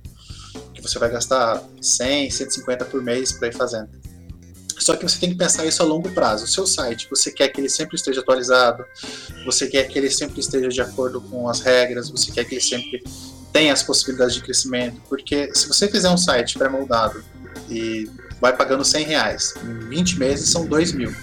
que 0.73 0.81
você 0.81 0.97
vai 0.97 1.09
gastar 1.09 1.61
100, 1.81 2.29
150 2.29 2.85
por 2.85 3.01
mês 3.01 3.33
para 3.33 3.49
ir 3.49 3.53
fazendo. 3.53 3.89
Só 4.77 4.95
que 4.95 5.03
você 5.03 5.19
tem 5.19 5.29
que 5.29 5.35
pensar 5.35 5.65
isso 5.65 5.81
a 5.81 5.85
longo 5.85 6.11
prazo. 6.11 6.45
O 6.45 6.47
seu 6.47 6.67
site, 6.67 7.07
você 7.09 7.31
quer 7.31 7.49
que 7.49 7.59
ele 7.59 7.69
sempre 7.69 7.95
esteja 7.95 8.21
atualizado, 8.21 8.85
você 9.45 9.67
quer 9.67 9.87
que 9.87 9.97
ele 9.97 10.09
sempre 10.09 10.39
esteja 10.39 10.69
de 10.69 10.81
acordo 10.81 11.21
com 11.21 11.47
as 11.47 11.61
regras, 11.61 12.09
você 12.09 12.31
quer 12.31 12.45
que 12.45 12.55
ele 12.55 12.61
sempre 12.61 13.03
tenha 13.53 13.71
as 13.71 13.81
possibilidades 13.81 14.35
de 14.35 14.41
crescimento, 14.41 15.01
porque 15.07 15.49
se 15.55 15.67
você 15.67 15.87
fizer 15.87 16.09
um 16.09 16.17
site 16.17 16.57
pré-moldado 16.57 17.23
e 17.69 18.09
vai 18.41 18.55
pagando 18.55 18.83
100 18.83 19.05
reais, 19.05 19.53
em 19.63 19.87
20 19.87 20.19
meses 20.19 20.49
são 20.49 20.65
2 20.65 20.91
mil. 20.91 21.15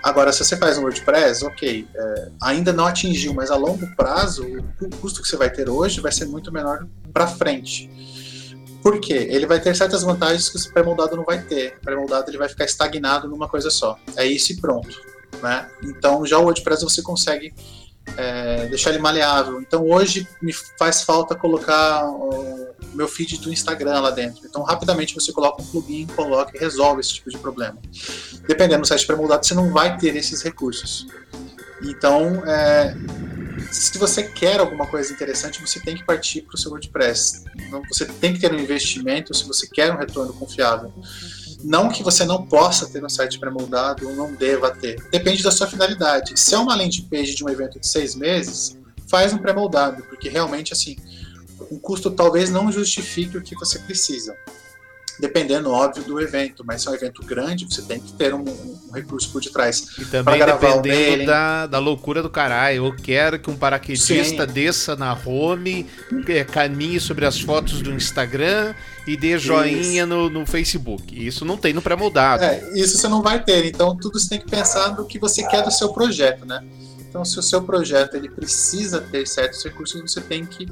Agora, 0.00 0.32
se 0.32 0.44
você 0.44 0.56
faz 0.56 0.78
um 0.78 0.82
WordPress, 0.82 1.44
ok, 1.44 1.88
é, 1.92 2.28
ainda 2.40 2.72
não 2.72 2.86
atingiu, 2.86 3.34
mas 3.34 3.50
a 3.50 3.56
longo 3.56 3.84
prazo, 3.96 4.46
o 4.80 4.88
custo 4.98 5.20
que 5.20 5.26
você 5.26 5.36
vai 5.36 5.50
ter 5.50 5.68
hoje 5.68 6.00
vai 6.00 6.12
ser 6.12 6.26
muito 6.26 6.52
menor 6.52 6.86
para 7.12 7.26
frente. 7.26 7.90
Por 8.86 9.00
quê? 9.00 9.26
Ele 9.28 9.46
vai 9.46 9.58
ter 9.58 9.74
certas 9.74 10.04
vantagens 10.04 10.48
que 10.48 10.56
o 10.56 10.72
pré-moldado 10.72 11.16
não 11.16 11.24
vai 11.24 11.42
ter. 11.42 11.76
O 11.78 11.80
pré-moldado 11.80 12.30
ele 12.30 12.38
vai 12.38 12.48
ficar 12.48 12.66
estagnado 12.66 13.26
numa 13.26 13.48
coisa 13.48 13.68
só. 13.68 13.98
É 14.14 14.24
isso 14.24 14.52
e 14.52 14.60
pronto. 14.60 15.02
Né? 15.42 15.68
Então, 15.82 16.24
já 16.24 16.38
o 16.38 16.44
WordPress 16.44 16.84
você 16.84 17.02
consegue 17.02 17.52
é, 18.16 18.66
deixar 18.66 18.90
ele 18.90 19.00
maleável. 19.00 19.60
Então, 19.60 19.84
hoje 19.90 20.28
me 20.40 20.52
faz 20.78 21.02
falta 21.02 21.34
colocar 21.34 22.08
o 22.08 22.76
meu 22.94 23.08
feed 23.08 23.38
do 23.38 23.52
Instagram 23.52 23.98
lá 24.02 24.12
dentro. 24.12 24.46
Então, 24.46 24.62
rapidamente 24.62 25.16
você 25.16 25.32
coloca 25.32 25.60
um 25.60 25.66
plugin, 25.66 26.06
coloca 26.14 26.56
e 26.56 26.60
resolve 26.60 27.00
esse 27.00 27.14
tipo 27.14 27.28
de 27.28 27.38
problema. 27.38 27.76
Dependendo 28.46 28.82
do 28.82 28.86
site 28.86 29.04
pré-moldado, 29.04 29.44
você 29.44 29.54
não 29.54 29.72
vai 29.72 29.98
ter 29.98 30.14
esses 30.14 30.42
recursos. 30.42 31.08
Então, 31.82 32.44
é, 32.46 32.96
se 33.70 33.98
você 33.98 34.22
quer 34.22 34.60
alguma 34.60 34.86
coisa 34.86 35.12
interessante, 35.12 35.60
você 35.60 35.80
tem 35.80 35.96
que 35.96 36.04
partir 36.04 36.42
para 36.42 36.54
o 36.54 36.58
seu 36.58 36.70
WordPress. 36.70 37.44
Você 37.88 38.06
tem 38.06 38.32
que 38.32 38.40
ter 38.40 38.52
um 38.52 38.58
investimento 38.58 39.34
se 39.34 39.44
você 39.44 39.66
quer 39.66 39.92
um 39.92 39.96
retorno 39.96 40.32
confiável. 40.32 40.92
Não 41.64 41.88
que 41.88 42.02
você 42.02 42.24
não 42.24 42.46
possa 42.46 42.86
ter 42.86 43.04
um 43.04 43.08
site 43.08 43.38
pré-moldado 43.38 44.08
ou 44.08 44.14
não 44.14 44.32
deva 44.34 44.70
ter. 44.70 45.02
Depende 45.10 45.42
da 45.42 45.50
sua 45.50 45.66
finalidade. 45.66 46.38
Se 46.38 46.54
é 46.54 46.58
uma 46.58 46.74
landing 46.74 47.08
page 47.10 47.34
de 47.34 47.44
um 47.44 47.48
evento 47.48 47.80
de 47.80 47.86
seis 47.86 48.14
meses, 48.14 48.76
faz 49.08 49.32
um 49.32 49.38
pré-moldado, 49.38 50.02
porque 50.04 50.28
realmente, 50.28 50.72
assim, 50.72 50.96
o 51.70 51.78
custo 51.78 52.10
talvez 52.10 52.50
não 52.50 52.70
justifique 52.70 53.38
o 53.38 53.42
que 53.42 53.54
você 53.54 53.78
precisa 53.78 54.36
dependendo, 55.18 55.70
óbvio, 55.70 56.04
do 56.04 56.20
evento. 56.20 56.64
Mas 56.64 56.82
se 56.82 56.88
é 56.88 56.90
um 56.90 56.94
evento 56.94 57.22
grande, 57.22 57.64
você 57.64 57.82
tem 57.82 58.00
que 58.00 58.12
ter 58.12 58.34
um, 58.34 58.42
um 58.42 58.92
recurso 58.92 59.30
por 59.30 59.42
detrás. 59.42 59.86
E 59.98 60.04
também 60.04 60.38
dependendo 60.38 61.26
da, 61.26 61.66
da 61.66 61.78
loucura 61.78 62.22
do 62.22 62.30
caralho. 62.30 62.86
Eu 62.86 62.96
quero 62.96 63.38
que 63.38 63.50
um 63.50 63.56
paraquedista 63.56 64.46
Sim. 64.46 64.52
desça 64.52 64.96
na 64.96 65.16
home, 65.24 65.86
é, 66.28 66.44
caminhe 66.44 67.00
sobre 67.00 67.24
as 67.24 67.40
fotos 67.40 67.82
do 67.82 67.92
Instagram 67.92 68.74
e 69.06 69.16
dê 69.16 69.38
joinha 69.38 70.04
no, 70.04 70.28
no, 70.28 70.44
Facebook. 70.44 71.14
Isso 71.14 71.44
não 71.44 71.56
tem 71.56 71.72
no 71.72 71.80
pré-moldado. 71.80 72.42
É, 72.42 72.72
isso 72.74 72.98
você 72.98 73.08
não 73.08 73.22
vai 73.22 73.42
ter. 73.42 73.64
Então, 73.66 73.96
tudo 73.96 74.18
você 74.18 74.28
tem 74.28 74.40
que 74.40 74.50
pensar 74.50 74.96
no 74.96 75.06
que 75.06 75.18
você 75.18 75.46
quer 75.46 75.62
do 75.62 75.70
seu 75.70 75.90
projeto, 75.90 76.44
né? 76.44 76.62
Então, 77.08 77.24
se 77.24 77.38
o 77.38 77.42
seu 77.42 77.62
projeto 77.62 78.14
ele 78.14 78.28
precisa 78.28 79.00
ter 79.00 79.26
certos 79.26 79.64
recursos, 79.64 80.00
você 80.02 80.20
tem 80.20 80.44
que 80.44 80.66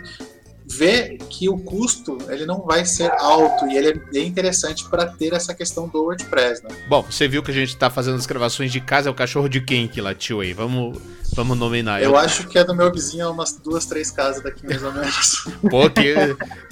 vê 0.66 1.18
que 1.29 1.48
o 1.48 1.59
custo 1.59 2.18
ele 2.29 2.46
não 2.46 2.62
vai 2.62 2.85
ser 2.85 3.11
alto 3.18 3.66
e 3.66 3.77
ele 3.77 3.88
é 3.88 3.94
bem 3.94 4.27
interessante 4.27 4.88
para 4.88 5.07
ter 5.07 5.33
essa 5.33 5.55
questão 5.55 5.87
do 5.88 6.03
WordPress, 6.03 6.62
né? 6.64 6.70
Bom, 6.88 7.03
você 7.03 7.29
viu 7.29 7.42
que 7.42 7.50
a 7.50 7.55
gente 7.55 7.68
está 7.68 7.90
fazendo 7.90 8.16
as 8.16 8.27
gravações 8.27 8.72
de 8.72 8.81
casa, 8.81 9.09
é 9.09 9.12
o 9.12 9.14
cachorro 9.14 9.48
de 9.48 9.61
quem 9.61 9.87
que 9.87 10.00
latiu 10.00 10.40
aí? 10.40 10.53
Vamos, 10.53 10.98
vamos 11.35 11.59
nominar. 11.59 12.03
Eu, 12.03 12.11
Eu 12.11 12.16
acho 12.16 12.48
que 12.48 12.59
é 12.59 12.64
do 12.64 12.74
meu 12.74 12.90
vizinho, 12.90 13.24
é 13.24 13.29
umas 13.29 13.53
duas, 13.53 13.85
três 13.85 14.11
casas 14.11 14.42
daqui 14.42 14.66
mais 14.66 14.83
ou 14.83 14.92
menos. 14.92 15.44
Pô, 15.70 15.90
que, 15.90 16.14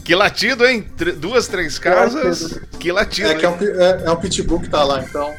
que 0.05 0.15
latido, 0.15 0.65
hein? 0.65 0.87
duas, 1.19 1.47
três 1.47 1.79
casas, 1.79 2.61
que 2.81 2.91
latido. 2.91 3.29
É, 3.29 3.35
que 3.35 3.45
é, 3.45 3.49
um, 3.49 3.57
é, 3.61 4.05
é 4.07 4.11
um 4.11 4.17
pitbull 4.17 4.61
que 4.61 4.71
tá 4.71 4.83
lá, 4.83 5.03
então 5.03 5.35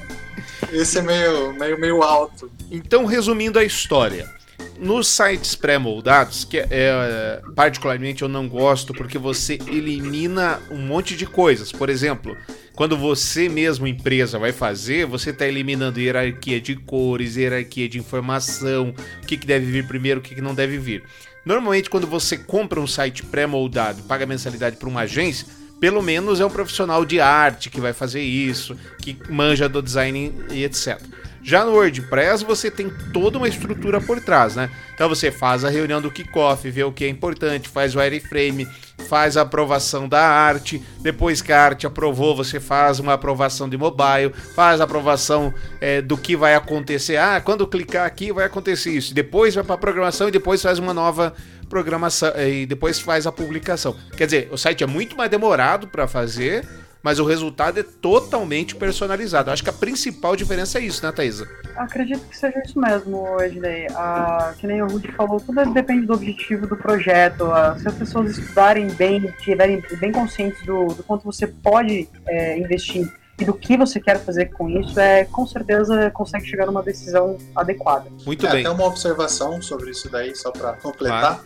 esse 0.71 0.99
é 0.99 1.01
meio, 1.01 1.53
meio, 1.53 1.79
meio 1.79 2.03
alto. 2.03 2.51
Então, 2.71 3.05
resumindo 3.05 3.59
a 3.59 3.63
história 3.63 4.29
nos 4.77 5.07
sites 5.07 5.55
pré-moldados, 5.55 6.43
que 6.43 6.57
é, 6.57 7.41
particularmente 7.55 8.21
eu 8.21 8.27
não 8.27 8.47
gosto 8.47 8.93
porque 8.93 9.17
você 9.17 9.59
elimina 9.67 10.59
um 10.69 10.77
monte 10.77 11.15
de 11.15 11.25
coisas. 11.25 11.71
Por 11.71 11.89
exemplo, 11.89 12.35
quando 12.75 12.97
você 12.97 13.47
mesmo, 13.47 13.85
empresa, 13.85 14.39
vai 14.39 14.51
fazer, 14.51 15.05
você 15.05 15.29
está 15.29 15.47
eliminando 15.47 15.99
hierarquia 15.99 16.59
de 16.59 16.75
cores, 16.75 17.35
hierarquia 17.35 17.87
de 17.87 17.99
informação, 17.99 18.93
o 19.21 19.25
que, 19.25 19.37
que 19.37 19.45
deve 19.45 19.65
vir 19.65 19.87
primeiro, 19.87 20.19
o 20.19 20.23
que, 20.23 20.35
que 20.35 20.41
não 20.41 20.55
deve 20.55 20.77
vir. 20.77 21.03
Normalmente, 21.45 21.89
quando 21.89 22.07
você 22.07 22.37
compra 22.37 22.79
um 22.79 22.87
site 22.87 23.23
pré-moldado 23.23 24.03
paga 24.03 24.25
mensalidade 24.25 24.77
para 24.77 24.89
uma 24.89 25.01
agência, 25.01 25.45
pelo 25.79 26.01
menos 26.01 26.39
é 26.39 26.45
um 26.45 26.49
profissional 26.49 27.03
de 27.03 27.19
arte 27.19 27.69
que 27.69 27.81
vai 27.81 27.91
fazer 27.91 28.21
isso, 28.21 28.75
que 29.01 29.17
manja 29.29 29.67
do 29.67 29.81
design 29.81 30.33
e 30.49 30.63
etc. 30.63 30.99
Já 31.43 31.65
no 31.65 31.73
WordPress 31.73 32.45
você 32.45 32.71
tem 32.71 32.89
toda 33.11 33.37
uma 33.37 33.47
estrutura 33.47 33.99
por 33.99 34.21
trás, 34.21 34.55
né? 34.55 34.69
Então 34.93 35.09
você 35.09 35.29
faz 35.29 35.65
a 35.65 35.69
reunião 35.69 36.01
do 36.01 36.09
kickoff, 36.09 36.69
vê 36.69 36.83
o 36.83 36.91
que 36.91 37.03
é 37.03 37.09
importante, 37.09 37.67
faz 37.67 37.93
o 37.95 37.99
wireframe, 37.99 38.65
faz 39.09 39.35
a 39.35 39.41
aprovação 39.41 40.07
da 40.07 40.25
arte, 40.25 40.81
depois 41.01 41.41
que 41.41 41.51
a 41.51 41.61
arte 41.61 41.85
aprovou, 41.85 42.33
você 42.33 42.61
faz 42.61 42.99
uma 42.99 43.13
aprovação 43.13 43.67
de 43.67 43.77
mobile, 43.77 44.31
faz 44.55 44.79
a 44.79 44.85
aprovação 44.85 45.53
é, 45.81 46.01
do 46.01 46.15
que 46.17 46.35
vai 46.35 46.55
acontecer. 46.55 47.17
Ah, 47.17 47.41
quando 47.41 47.67
clicar 47.67 48.05
aqui 48.05 48.31
vai 48.31 48.45
acontecer 48.45 48.91
isso. 48.91 49.13
Depois 49.13 49.53
vai 49.53 49.65
para 49.65 49.75
a 49.75 49.77
programação 49.77 50.29
e 50.29 50.31
depois 50.31 50.61
faz 50.61 50.79
uma 50.79 50.93
nova 50.93 51.33
programação 51.69 52.31
é, 52.35 52.49
e 52.49 52.65
depois 52.65 52.99
faz 52.99 53.27
a 53.27 53.31
publicação. 53.31 53.95
Quer 54.15 54.25
dizer, 54.25 54.49
o 54.51 54.57
site 54.57 54.83
é 54.83 54.87
muito 54.87 55.17
mais 55.17 55.29
demorado 55.29 55.87
para 55.87 56.07
fazer 56.07 56.65
mas 57.03 57.19
o 57.19 57.25
resultado 57.25 57.81
é 57.81 57.83
totalmente 57.83 58.75
personalizado. 58.75 59.51
Acho 59.51 59.61
que 59.61 59.69
a 59.69 59.73
principal 59.73 60.37
diferença 60.37 60.79
é 60.79 60.83
isso, 60.83 61.05
né, 61.05 61.11
Thaisa? 61.11 61.45
Acredito 61.75 62.25
que 62.29 62.37
seja 62.37 62.61
isso 62.65 62.79
mesmo, 62.79 63.41
Ednei. 63.41 63.87
Ah, 63.91 64.53
que 64.57 64.65
nem 64.65 64.81
o 64.81 64.87
Rudy 64.87 65.11
falou, 65.11 65.39
tudo 65.41 65.65
depende 65.73 66.07
do 66.07 66.13
objetivo 66.13 66.65
do 66.65 66.77
projeto. 66.77 67.43
Ah, 67.51 67.77
se 67.77 67.85
as 67.85 67.93
pessoas 67.93 68.37
estudarem 68.37 68.87
bem, 68.87 69.25
estiverem 69.25 69.83
bem 69.99 70.13
conscientes 70.13 70.65
do, 70.65 70.85
do 70.87 71.03
quanto 71.03 71.25
você 71.25 71.45
pode 71.45 72.07
é, 72.25 72.57
investir 72.57 73.11
e 73.37 73.43
do 73.43 73.53
que 73.53 73.75
você 73.75 73.99
quer 73.99 74.23
fazer 74.23 74.45
com 74.51 74.69
isso, 74.69 74.97
é 74.97 75.25
com 75.25 75.45
certeza 75.45 76.09
consegue 76.11 76.45
chegar 76.45 76.67
numa 76.67 76.83
decisão 76.83 77.37
adequada. 77.53 78.09
Muito 78.25 78.45
é, 78.45 78.51
bem. 78.51 78.65
Até 78.65 78.69
uma 78.69 78.85
observação 78.85 79.61
sobre 79.61 79.91
isso 79.91 80.09
daí, 80.09 80.33
só 80.35 80.51
para 80.51 80.73
completar. 80.73 81.41
Claro. 81.41 81.43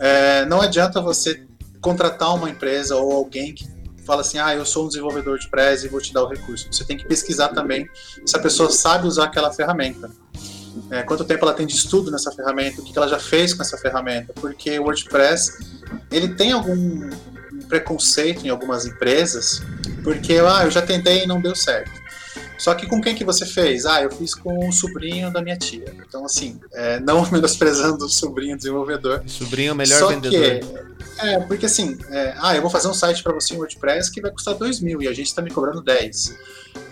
É, 0.00 0.44
não 0.44 0.60
adianta 0.60 1.00
você 1.00 1.46
contratar 1.80 2.34
uma 2.34 2.50
empresa 2.50 2.96
ou 2.96 3.12
alguém 3.12 3.54
que 3.54 3.73
fala 4.04 4.20
assim, 4.20 4.38
ah, 4.38 4.54
eu 4.54 4.64
sou 4.64 4.84
um 4.84 4.88
desenvolvedor 4.88 5.38
de 5.38 5.48
Prezi 5.48 5.86
e 5.86 5.88
vou 5.88 6.00
te 6.00 6.12
dar 6.12 6.22
o 6.22 6.28
recurso. 6.28 6.66
Você 6.70 6.84
tem 6.84 6.96
que 6.96 7.06
pesquisar 7.06 7.48
também 7.48 7.88
se 8.24 8.36
a 8.36 8.38
pessoa 8.38 8.70
sabe 8.70 9.06
usar 9.06 9.24
aquela 9.24 9.52
ferramenta. 9.52 10.10
É, 10.90 11.02
quanto 11.02 11.24
tempo 11.24 11.44
ela 11.44 11.54
tem 11.54 11.66
de 11.66 11.74
estudo 11.74 12.10
nessa 12.10 12.32
ferramenta, 12.32 12.80
o 12.80 12.84
que 12.84 12.96
ela 12.96 13.08
já 13.08 13.18
fez 13.18 13.54
com 13.54 13.62
essa 13.62 13.78
ferramenta, 13.78 14.32
porque 14.34 14.78
o 14.78 14.84
WordPress 14.84 15.82
ele 16.10 16.34
tem 16.34 16.52
algum 16.52 17.10
preconceito 17.68 18.44
em 18.44 18.50
algumas 18.50 18.84
empresas, 18.84 19.62
porque 20.02 20.34
ah, 20.34 20.64
eu 20.64 20.70
já 20.70 20.82
tentei 20.82 21.24
e 21.24 21.26
não 21.26 21.40
deu 21.40 21.54
certo. 21.54 22.03
Só 22.58 22.74
que 22.74 22.86
com 22.86 23.00
quem 23.00 23.14
que 23.14 23.24
você 23.24 23.44
fez? 23.44 23.84
Ah, 23.84 24.02
eu 24.02 24.10
fiz 24.10 24.34
com 24.34 24.68
o 24.68 24.72
sobrinho 24.72 25.32
da 25.32 25.42
minha 25.42 25.56
tia. 25.56 25.94
Então, 26.06 26.24
assim, 26.24 26.60
é, 26.72 27.00
não 27.00 27.28
menosprezando 27.30 28.04
o 28.04 28.08
sobrinho 28.08 28.56
desenvolvedor. 28.56 29.22
Sobrinho 29.26 29.70
é 29.70 29.72
o 29.72 29.76
melhor 29.76 29.98
Só 29.98 30.08
vendedor. 30.08 30.60
Que, 30.60 30.94
é, 31.18 31.40
porque 31.40 31.66
assim, 31.66 31.96
é, 32.10 32.34
ah, 32.38 32.56
eu 32.56 32.62
vou 32.62 32.70
fazer 32.70 32.88
um 32.88 32.94
site 32.94 33.22
para 33.22 33.32
você 33.32 33.54
em 33.54 33.56
WordPress 33.56 34.10
que 34.10 34.20
vai 34.20 34.30
custar 34.30 34.54
2 34.54 34.80
mil 34.80 35.00
e 35.02 35.08
a 35.08 35.12
gente 35.12 35.26
está 35.26 35.42
me 35.42 35.50
cobrando 35.50 35.80
10. 35.82 36.36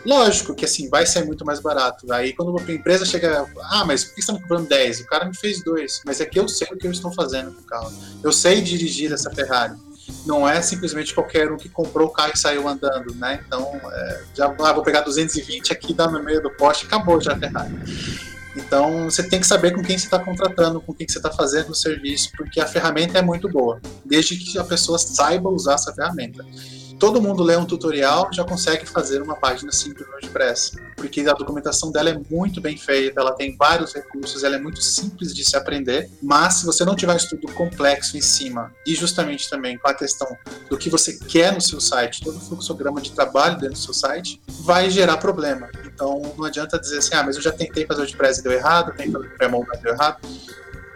Lógico 0.07 0.55
que 0.55 0.64
assim, 0.64 0.88
vai 0.88 1.07
ser 1.07 1.25
muito 1.25 1.44
mais 1.44 1.61
barato. 1.61 2.12
Aí 2.12 2.33
quando 2.33 2.57
a 2.57 2.72
empresa 2.72 3.05
chega, 3.05 3.46
ah, 3.70 3.85
mas 3.85 4.05
por 4.05 4.14
que 4.14 4.22
você 4.22 4.31
está 4.31 4.33
me 4.33 4.40
cobrando 4.40 4.68
10? 4.68 5.01
O 5.01 5.07
cara 5.07 5.25
me 5.25 5.37
fez 5.37 5.62
dois. 5.62 6.01
Mas 6.05 6.20
é 6.20 6.27
que 6.27 6.38
eu 6.38 6.48
sei 6.48 6.68
o 6.72 6.77
que 6.77 6.87
eu 6.87 6.90
estou 6.92 7.12
fazendo 7.12 7.53
com 7.53 7.61
o 7.61 7.64
carro. 7.64 7.92
Eu 8.22 8.33
sei 8.33 8.61
dirigir 8.61 9.12
essa 9.12 9.31
Ferrari 9.31 9.75
não 10.26 10.48
é 10.48 10.60
simplesmente 10.62 11.14
qualquer 11.14 11.50
um 11.50 11.56
que 11.56 11.68
comprou 11.68 12.08
o 12.08 12.10
carro 12.10 12.32
e 12.34 12.38
saiu 12.38 12.68
andando, 12.68 13.14
né? 13.14 13.42
Então, 13.46 13.80
é, 13.92 14.22
já 14.34 14.46
ah, 14.46 14.72
vou 14.72 14.82
pegar 14.82 15.00
220 15.02 15.72
aqui, 15.72 15.94
dá 15.94 16.08
no 16.08 16.22
meio 16.22 16.42
do 16.42 16.50
poste, 16.50 16.86
acabou 16.86 17.20
já 17.20 17.32
a 17.32 17.38
Ferrari. 17.38 17.74
Então, 18.54 19.04
você 19.04 19.22
tem 19.22 19.40
que 19.40 19.46
saber 19.46 19.72
com 19.72 19.82
quem 19.82 19.96
você 19.96 20.04
está 20.04 20.18
contratando, 20.18 20.80
com 20.80 20.92
quem 20.92 21.08
você 21.08 21.18
está 21.18 21.30
fazendo 21.30 21.70
o 21.70 21.74
serviço, 21.74 22.30
porque 22.36 22.60
a 22.60 22.66
ferramenta 22.66 23.18
é 23.18 23.22
muito 23.22 23.48
boa, 23.48 23.80
desde 24.04 24.36
que 24.36 24.58
a 24.58 24.64
pessoa 24.64 24.98
saiba 24.98 25.48
usar 25.48 25.74
essa 25.74 25.92
ferramenta 25.92 26.44
todo 27.02 27.20
mundo 27.20 27.42
lê 27.42 27.56
um 27.56 27.64
tutorial 27.64 28.28
já 28.32 28.44
consegue 28.44 28.86
fazer 28.86 29.20
uma 29.20 29.34
página 29.34 29.72
simples 29.72 30.06
no 30.06 30.12
WordPress, 30.12 30.76
porque 30.94 31.22
a 31.22 31.32
documentação 31.32 31.90
dela 31.90 32.10
é 32.10 32.20
muito 32.30 32.60
bem 32.60 32.76
feita, 32.76 33.20
ela 33.20 33.32
tem 33.32 33.56
vários 33.56 33.92
recursos, 33.92 34.44
ela 34.44 34.54
é 34.54 34.60
muito 34.60 34.80
simples 34.80 35.34
de 35.34 35.44
se 35.44 35.56
aprender, 35.56 36.08
mas 36.22 36.54
se 36.54 36.64
você 36.64 36.84
não 36.84 36.94
tiver 36.94 37.12
um 37.12 37.16
estudo 37.16 37.50
complexo 37.54 38.16
em 38.16 38.20
cima 38.20 38.72
e 38.86 38.94
justamente 38.94 39.50
também 39.50 39.76
com 39.76 39.88
a 39.88 39.94
questão 39.94 40.28
do 40.70 40.78
que 40.78 40.88
você 40.88 41.18
quer 41.18 41.52
no 41.52 41.60
seu 41.60 41.80
site, 41.80 42.22
todo 42.22 42.36
o 42.36 42.40
fluxograma 42.40 43.00
de 43.00 43.10
trabalho 43.10 43.58
dentro 43.58 43.74
do 43.74 43.80
seu 43.80 43.94
site, 43.94 44.40
vai 44.46 44.88
gerar 44.88 45.16
problema. 45.16 45.70
Então 45.84 46.32
não 46.38 46.44
adianta 46.44 46.78
dizer 46.78 46.98
assim, 46.98 47.16
ah, 47.16 47.24
mas 47.24 47.34
eu 47.34 47.42
já 47.42 47.50
tentei 47.50 47.84
fazer 47.84 48.02
WordPress 48.02 48.38
e 48.38 48.42
deu 48.44 48.52
errado, 48.52 48.92
tentei 48.92 49.10
fazer 49.10 49.26
o 49.26 49.36
pré-moldado 49.36 49.80
e 49.80 49.82
deu 49.82 49.92
errado 49.92 50.18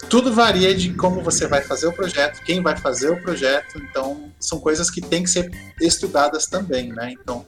tudo 0.08 0.32
varia 0.32 0.74
de 0.74 0.92
como 0.94 1.22
você 1.22 1.46
vai 1.46 1.62
fazer 1.62 1.86
o 1.86 1.92
projeto, 1.92 2.42
quem 2.42 2.62
vai 2.62 2.76
fazer 2.76 3.10
o 3.10 3.20
projeto, 3.20 3.78
então 3.78 4.32
são 4.38 4.58
coisas 4.60 4.90
que 4.90 5.00
têm 5.00 5.22
que 5.22 5.30
ser 5.30 5.50
estudadas 5.80 6.46
também, 6.46 6.92
né? 6.92 7.12
Então, 7.12 7.44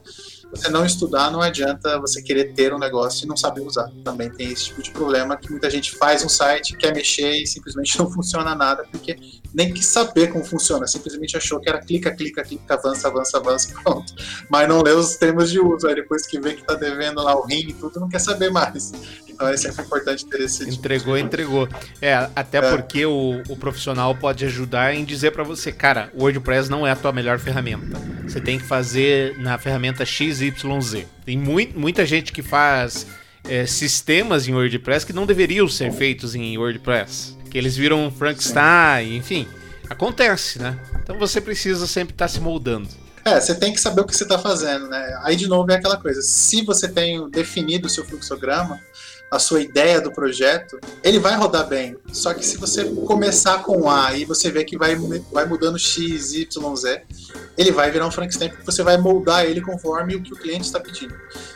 você 0.51 0.67
não 0.69 0.83
estudar, 0.83 1.29
não 1.29 1.41
adianta 1.41 1.99
você 1.99 2.23
querer 2.23 2.53
ter 2.53 2.73
um 2.73 2.79
negócio 2.79 3.23
e 3.23 3.27
não 3.27 3.37
saber 3.37 3.61
usar. 3.61 3.87
Também 4.03 4.31
tem 4.31 4.51
esse 4.51 4.65
tipo 4.65 4.81
de 4.81 4.91
problema 4.91 5.37
que 5.37 5.49
muita 5.51 5.69
gente 5.69 5.95
faz 5.95 6.23
um 6.23 6.29
site, 6.29 6.75
quer 6.75 6.93
mexer 6.93 7.31
e 7.43 7.45
simplesmente 7.45 7.97
não 7.99 8.09
funciona 8.09 8.55
nada, 8.55 8.83
porque 8.91 9.15
nem 9.53 9.71
quis 9.71 9.85
saber 9.85 10.31
como 10.31 10.43
funciona, 10.43 10.87
simplesmente 10.87 11.37
achou 11.37 11.59
que 11.59 11.69
era 11.69 11.79
clica, 11.79 12.11
clica, 12.11 12.43
clica, 12.43 12.73
avança, 12.73 13.07
avança, 13.07 13.37
avança, 13.37 13.73
pronto. 13.83 14.13
Mas 14.49 14.67
não 14.67 14.81
lê 14.81 14.91
os 14.91 15.15
termos 15.15 15.51
de 15.51 15.59
uso, 15.59 15.87
aí 15.87 15.95
depois 15.95 16.25
que 16.25 16.39
vê 16.39 16.55
que 16.55 16.63
tá 16.63 16.73
devendo 16.73 17.21
lá 17.21 17.35
o 17.35 17.45
rim 17.45 17.69
e 17.69 17.73
tudo, 17.73 17.99
não 17.99 18.09
quer 18.09 18.19
saber 18.19 18.49
mais. 18.49 18.91
Então 19.39 19.47
é 19.47 19.55
sempre 19.55 19.85
importante 19.85 20.25
ter 20.25 20.41
esse 20.41 20.65
tipo 20.65 20.73
Entregou, 20.73 21.15
de... 21.15 21.21
entregou. 21.21 21.69
É, 22.01 22.29
até 22.35 22.57
é. 22.57 22.69
porque 22.75 23.05
o, 23.05 23.41
o 23.47 23.55
profissional 23.55 24.13
pode 24.13 24.43
ajudar 24.43 24.93
em 24.93 25.05
dizer 25.05 25.31
para 25.31 25.45
você, 25.45 25.71
cara, 25.71 26.11
o 26.13 26.23
WordPress 26.23 26.69
não 26.69 26.85
é 26.85 26.91
a 26.91 26.95
tua 26.95 27.13
melhor 27.13 27.39
ferramenta. 27.39 27.97
Você 28.27 28.41
tem 28.41 28.59
que 28.59 28.65
fazer 28.65 29.37
na 29.37 29.57
ferramenta 29.57 30.05
XYZ. 30.05 31.05
Tem 31.23 31.37
muito, 31.37 31.79
muita 31.79 32.05
gente 32.05 32.33
que 32.33 32.41
faz 32.41 33.07
é, 33.45 33.65
sistemas 33.65 34.45
em 34.45 34.53
WordPress 34.53 35.05
que 35.05 35.13
não 35.13 35.25
deveriam 35.25 35.69
ser 35.69 35.93
feitos 35.93 36.35
em 36.35 36.57
WordPress. 36.57 37.37
Que 37.49 37.57
eles 37.57 37.77
viram 37.77 38.11
Frankenstein, 38.11 39.15
enfim. 39.15 39.47
Acontece, 39.89 40.59
né? 40.59 40.77
Então 41.01 41.17
você 41.17 41.39
precisa 41.39 41.87
sempre 41.87 42.13
estar 42.13 42.25
tá 42.25 42.29
se 42.29 42.41
moldando. 42.41 42.89
É, 43.23 43.39
você 43.39 43.55
tem 43.55 43.71
que 43.71 43.79
saber 43.79 44.01
o 44.01 44.05
que 44.05 44.15
você 44.15 44.23
está 44.23 44.37
fazendo, 44.37 44.89
né? 44.89 45.17
Aí 45.23 45.37
de 45.37 45.47
novo 45.47 45.71
é 45.71 45.75
aquela 45.75 45.95
coisa. 45.95 46.21
Se 46.21 46.61
você 46.63 46.89
tem 46.89 47.29
definido 47.29 47.87
o 47.87 47.89
seu 47.89 48.03
fluxograma, 48.03 48.81
a 49.31 49.37
sua 49.37 49.61
ideia 49.61 50.01
do 50.01 50.11
projeto, 50.11 50.79
ele 51.03 51.19
vai 51.19 51.35
rodar 51.35 51.67
bem. 51.67 51.95
Só 52.11 52.33
que 52.33 52.45
se 52.45 52.57
você 52.57 52.85
começar 53.05 53.63
com 53.63 53.89
A 53.89 54.15
e 54.15 54.25
você 54.25 54.49
vê 54.49 54.63
que 54.63 54.77
vai, 54.77 54.95
vai 55.31 55.45
mudando 55.45 55.77
X, 55.77 56.33
Y, 56.33 56.75
Z, 56.75 57.03
ele 57.57 57.71
vai 57.71 57.91
virar 57.91 58.07
um 58.07 58.11
Frankenstein 58.11 58.49
porque 58.49 58.65
você 58.65 58.81
vai 58.81 58.97
moldar 58.97 59.45
ele 59.45 59.61
conforme 59.61 60.15
o 60.15 60.21
que 60.21 60.33
o 60.33 60.37
cliente 60.37 60.65
está 60.65 60.79
pedindo 60.79 61.13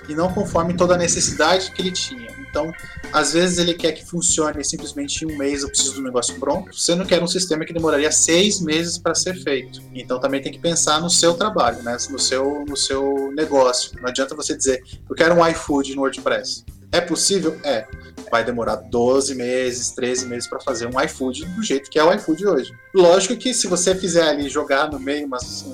e 0.07 0.13
não 0.13 0.31
conforme 0.31 0.75
toda 0.75 0.95
a 0.95 0.97
necessidade 0.97 1.71
que 1.71 1.81
ele 1.81 1.91
tinha. 1.91 2.31
Então, 2.49 2.71
às 3.11 3.33
vezes 3.33 3.57
ele 3.57 3.73
quer 3.73 3.93
que 3.93 4.05
funcione 4.05 4.63
simplesmente 4.63 5.25
em 5.25 5.31
um 5.33 5.37
mês, 5.37 5.63
eu 5.63 5.69
preciso 5.69 5.95
do 5.95 6.03
negócio 6.03 6.39
pronto, 6.39 6.75
sendo 6.75 7.03
que 7.03 7.15
era 7.15 7.23
um 7.23 7.27
sistema 7.27 7.65
que 7.65 7.73
demoraria 7.73 8.11
seis 8.11 8.61
meses 8.61 8.97
para 8.97 9.15
ser 9.15 9.33
feito. 9.41 9.81
Então 9.93 10.19
também 10.19 10.41
tem 10.41 10.51
que 10.51 10.59
pensar 10.59 11.01
no 11.01 11.09
seu 11.09 11.33
trabalho, 11.33 11.81
né? 11.81 11.97
no, 12.11 12.19
seu, 12.19 12.63
no 12.67 12.77
seu 12.77 13.31
negócio. 13.35 13.91
Não 13.99 14.09
adianta 14.09 14.35
você 14.35 14.55
dizer, 14.55 14.83
eu 15.09 15.15
quero 15.15 15.33
um 15.33 15.47
iFood 15.47 15.95
no 15.95 16.01
WordPress. 16.01 16.63
É 16.93 17.01
possível? 17.01 17.59
É. 17.63 17.85
Vai 18.31 18.43
demorar 18.43 18.75
12 18.75 19.33
meses, 19.33 19.89
13 19.91 20.27
meses 20.27 20.47
para 20.47 20.59
fazer 20.61 20.87
um 20.87 21.01
iFood 21.01 21.45
do 21.45 21.63
jeito 21.63 21.89
que 21.89 21.97
é 21.97 22.03
o 22.03 22.13
iFood 22.13 22.47
hoje. 22.47 22.73
Lógico 22.93 23.35
que 23.35 23.51
se 23.51 23.67
você 23.67 23.95
fizer 23.95 24.29
ali 24.29 24.47
jogar 24.47 24.91
no 24.91 24.99
meio 24.99 25.25
umas, 25.25 25.65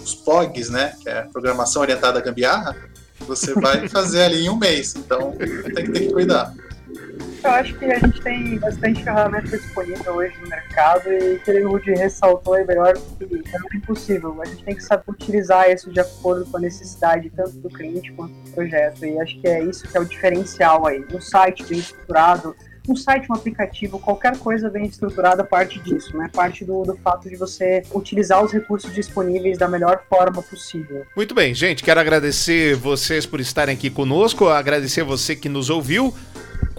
uns 0.00 0.14
POGs, 0.14 0.70
né, 0.70 0.94
que 1.00 1.08
é 1.08 1.22
programação 1.22 1.82
orientada 1.82 2.20
a 2.20 2.22
gambiarra, 2.22 2.76
você 3.18 3.52
vai 3.54 3.86
fazer 3.90 4.22
ali 4.22 4.44
em 4.44 4.48
um 4.48 4.56
mês. 4.56 4.94
Então 4.94 5.32
tem 5.74 5.86
que 5.86 5.92
ter 5.92 6.00
que 6.06 6.12
cuidar. 6.12 6.54
Eu 7.42 7.50
acho 7.52 7.74
que 7.78 7.86
a 7.86 7.98
gente 7.98 8.20
tem 8.20 8.58
bastante 8.58 9.02
ferramenta 9.02 9.56
disponível 9.56 10.12
hoje 10.12 10.34
no 10.42 10.48
mercado 10.48 11.10
e 11.10 11.38
que 11.38 11.50
o 11.62 11.70
Rudy 11.70 11.92
ressaltou 11.92 12.54
é 12.54 12.64
melhor 12.64 12.94
que 12.94 13.24
é 13.24 13.76
impossível. 13.76 14.40
A 14.42 14.44
gente 14.44 14.62
tem 14.62 14.74
que 14.74 14.82
saber 14.82 15.04
utilizar 15.08 15.70
isso 15.70 15.90
de 15.90 16.00
acordo 16.00 16.44
com 16.44 16.58
a 16.58 16.60
necessidade 16.60 17.30
tanto 17.30 17.52
do 17.52 17.70
cliente 17.70 18.12
quanto 18.12 18.34
do 18.34 18.50
projeto. 18.50 19.06
E 19.06 19.18
acho 19.18 19.40
que 19.40 19.48
é 19.48 19.64
isso 19.64 19.88
que 19.88 19.96
é 19.96 20.00
o 20.00 20.04
diferencial 20.04 20.86
aí. 20.86 21.02
Um 21.14 21.20
site 21.20 21.64
bem 21.64 21.78
estruturado, 21.78 22.54
um 22.86 22.94
site, 22.96 23.26
um 23.30 23.34
aplicativo, 23.34 23.98
qualquer 23.98 24.36
coisa 24.36 24.68
bem 24.68 24.84
estruturada 24.84 25.42
parte 25.42 25.78
disso, 25.80 26.14
né? 26.18 26.28
Parte 26.32 26.62
do, 26.62 26.82
do 26.82 26.96
fato 26.96 27.28
de 27.28 27.36
você 27.36 27.82
utilizar 27.94 28.44
os 28.44 28.52
recursos 28.52 28.92
disponíveis 28.92 29.56
da 29.56 29.66
melhor 29.68 30.02
forma 30.10 30.42
possível. 30.42 31.06
Muito 31.16 31.34
bem, 31.34 31.54
gente, 31.54 31.82
quero 31.82 32.00
agradecer 32.00 32.74
vocês 32.76 33.24
por 33.24 33.40
estarem 33.40 33.74
aqui 33.74 33.88
conosco, 33.88 34.48
agradecer 34.48 35.04
você 35.04 35.34
que 35.34 35.48
nos 35.48 35.70
ouviu 35.70 36.14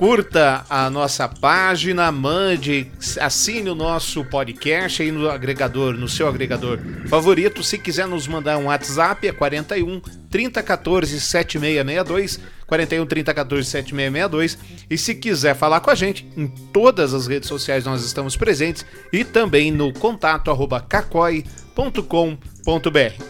curta 0.02 0.66
a 0.68 0.90
nossa 0.90 1.30
página, 1.30 2.12
mande, 2.12 2.90
assine 3.20 3.70
o 3.70 3.76
nosso 3.76 4.26
podcast 4.26 5.04
aí 5.04 5.12
no 5.12 5.30
agregador, 5.30 5.94
no 5.94 6.10
seu 6.10 6.28
agregador 6.28 6.80
favorito. 7.08 7.62
Se 7.62 7.78
quiser 7.78 8.08
nos 8.08 8.26
mandar 8.26 8.58
um 8.58 8.66
WhatsApp, 8.66 9.28
é 9.28 9.32
41 9.32 10.02
3014 10.28 11.22
7662. 11.22 12.40
41 12.66 13.06
3014 13.06 13.70
7662. 13.70 14.58
E 14.90 14.98
se 14.98 15.14
quiser 15.14 15.56
falar 15.56 15.82
com 15.82 15.92
a 15.92 15.96
gente, 15.96 16.28
em 16.36 16.48
todas 16.48 17.14
as 17.14 17.28
redes 17.28 17.48
sociais 17.48 17.86
nós 17.86 18.04
estamos 18.04 18.36
presentes 18.36 18.84
e 19.14 19.24
também 19.24 19.72
no 19.72 19.94
contato 19.94 20.50
arroba 20.50 20.82
cacoi.com.br. 20.82 21.46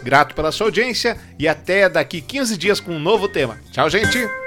Grato 0.04 0.34
pela 0.34 0.54
sua 0.54 0.68
audiência 0.68 1.18
e 1.38 1.50
até 1.50 1.90
daqui 1.90 2.22
15 2.22 2.56
dias 2.56 2.80
com 2.80 2.94
um 2.94 3.00
novo 3.00 3.28
tema. 3.28 3.60
Tchau, 3.74 3.90
gente! 3.90 4.41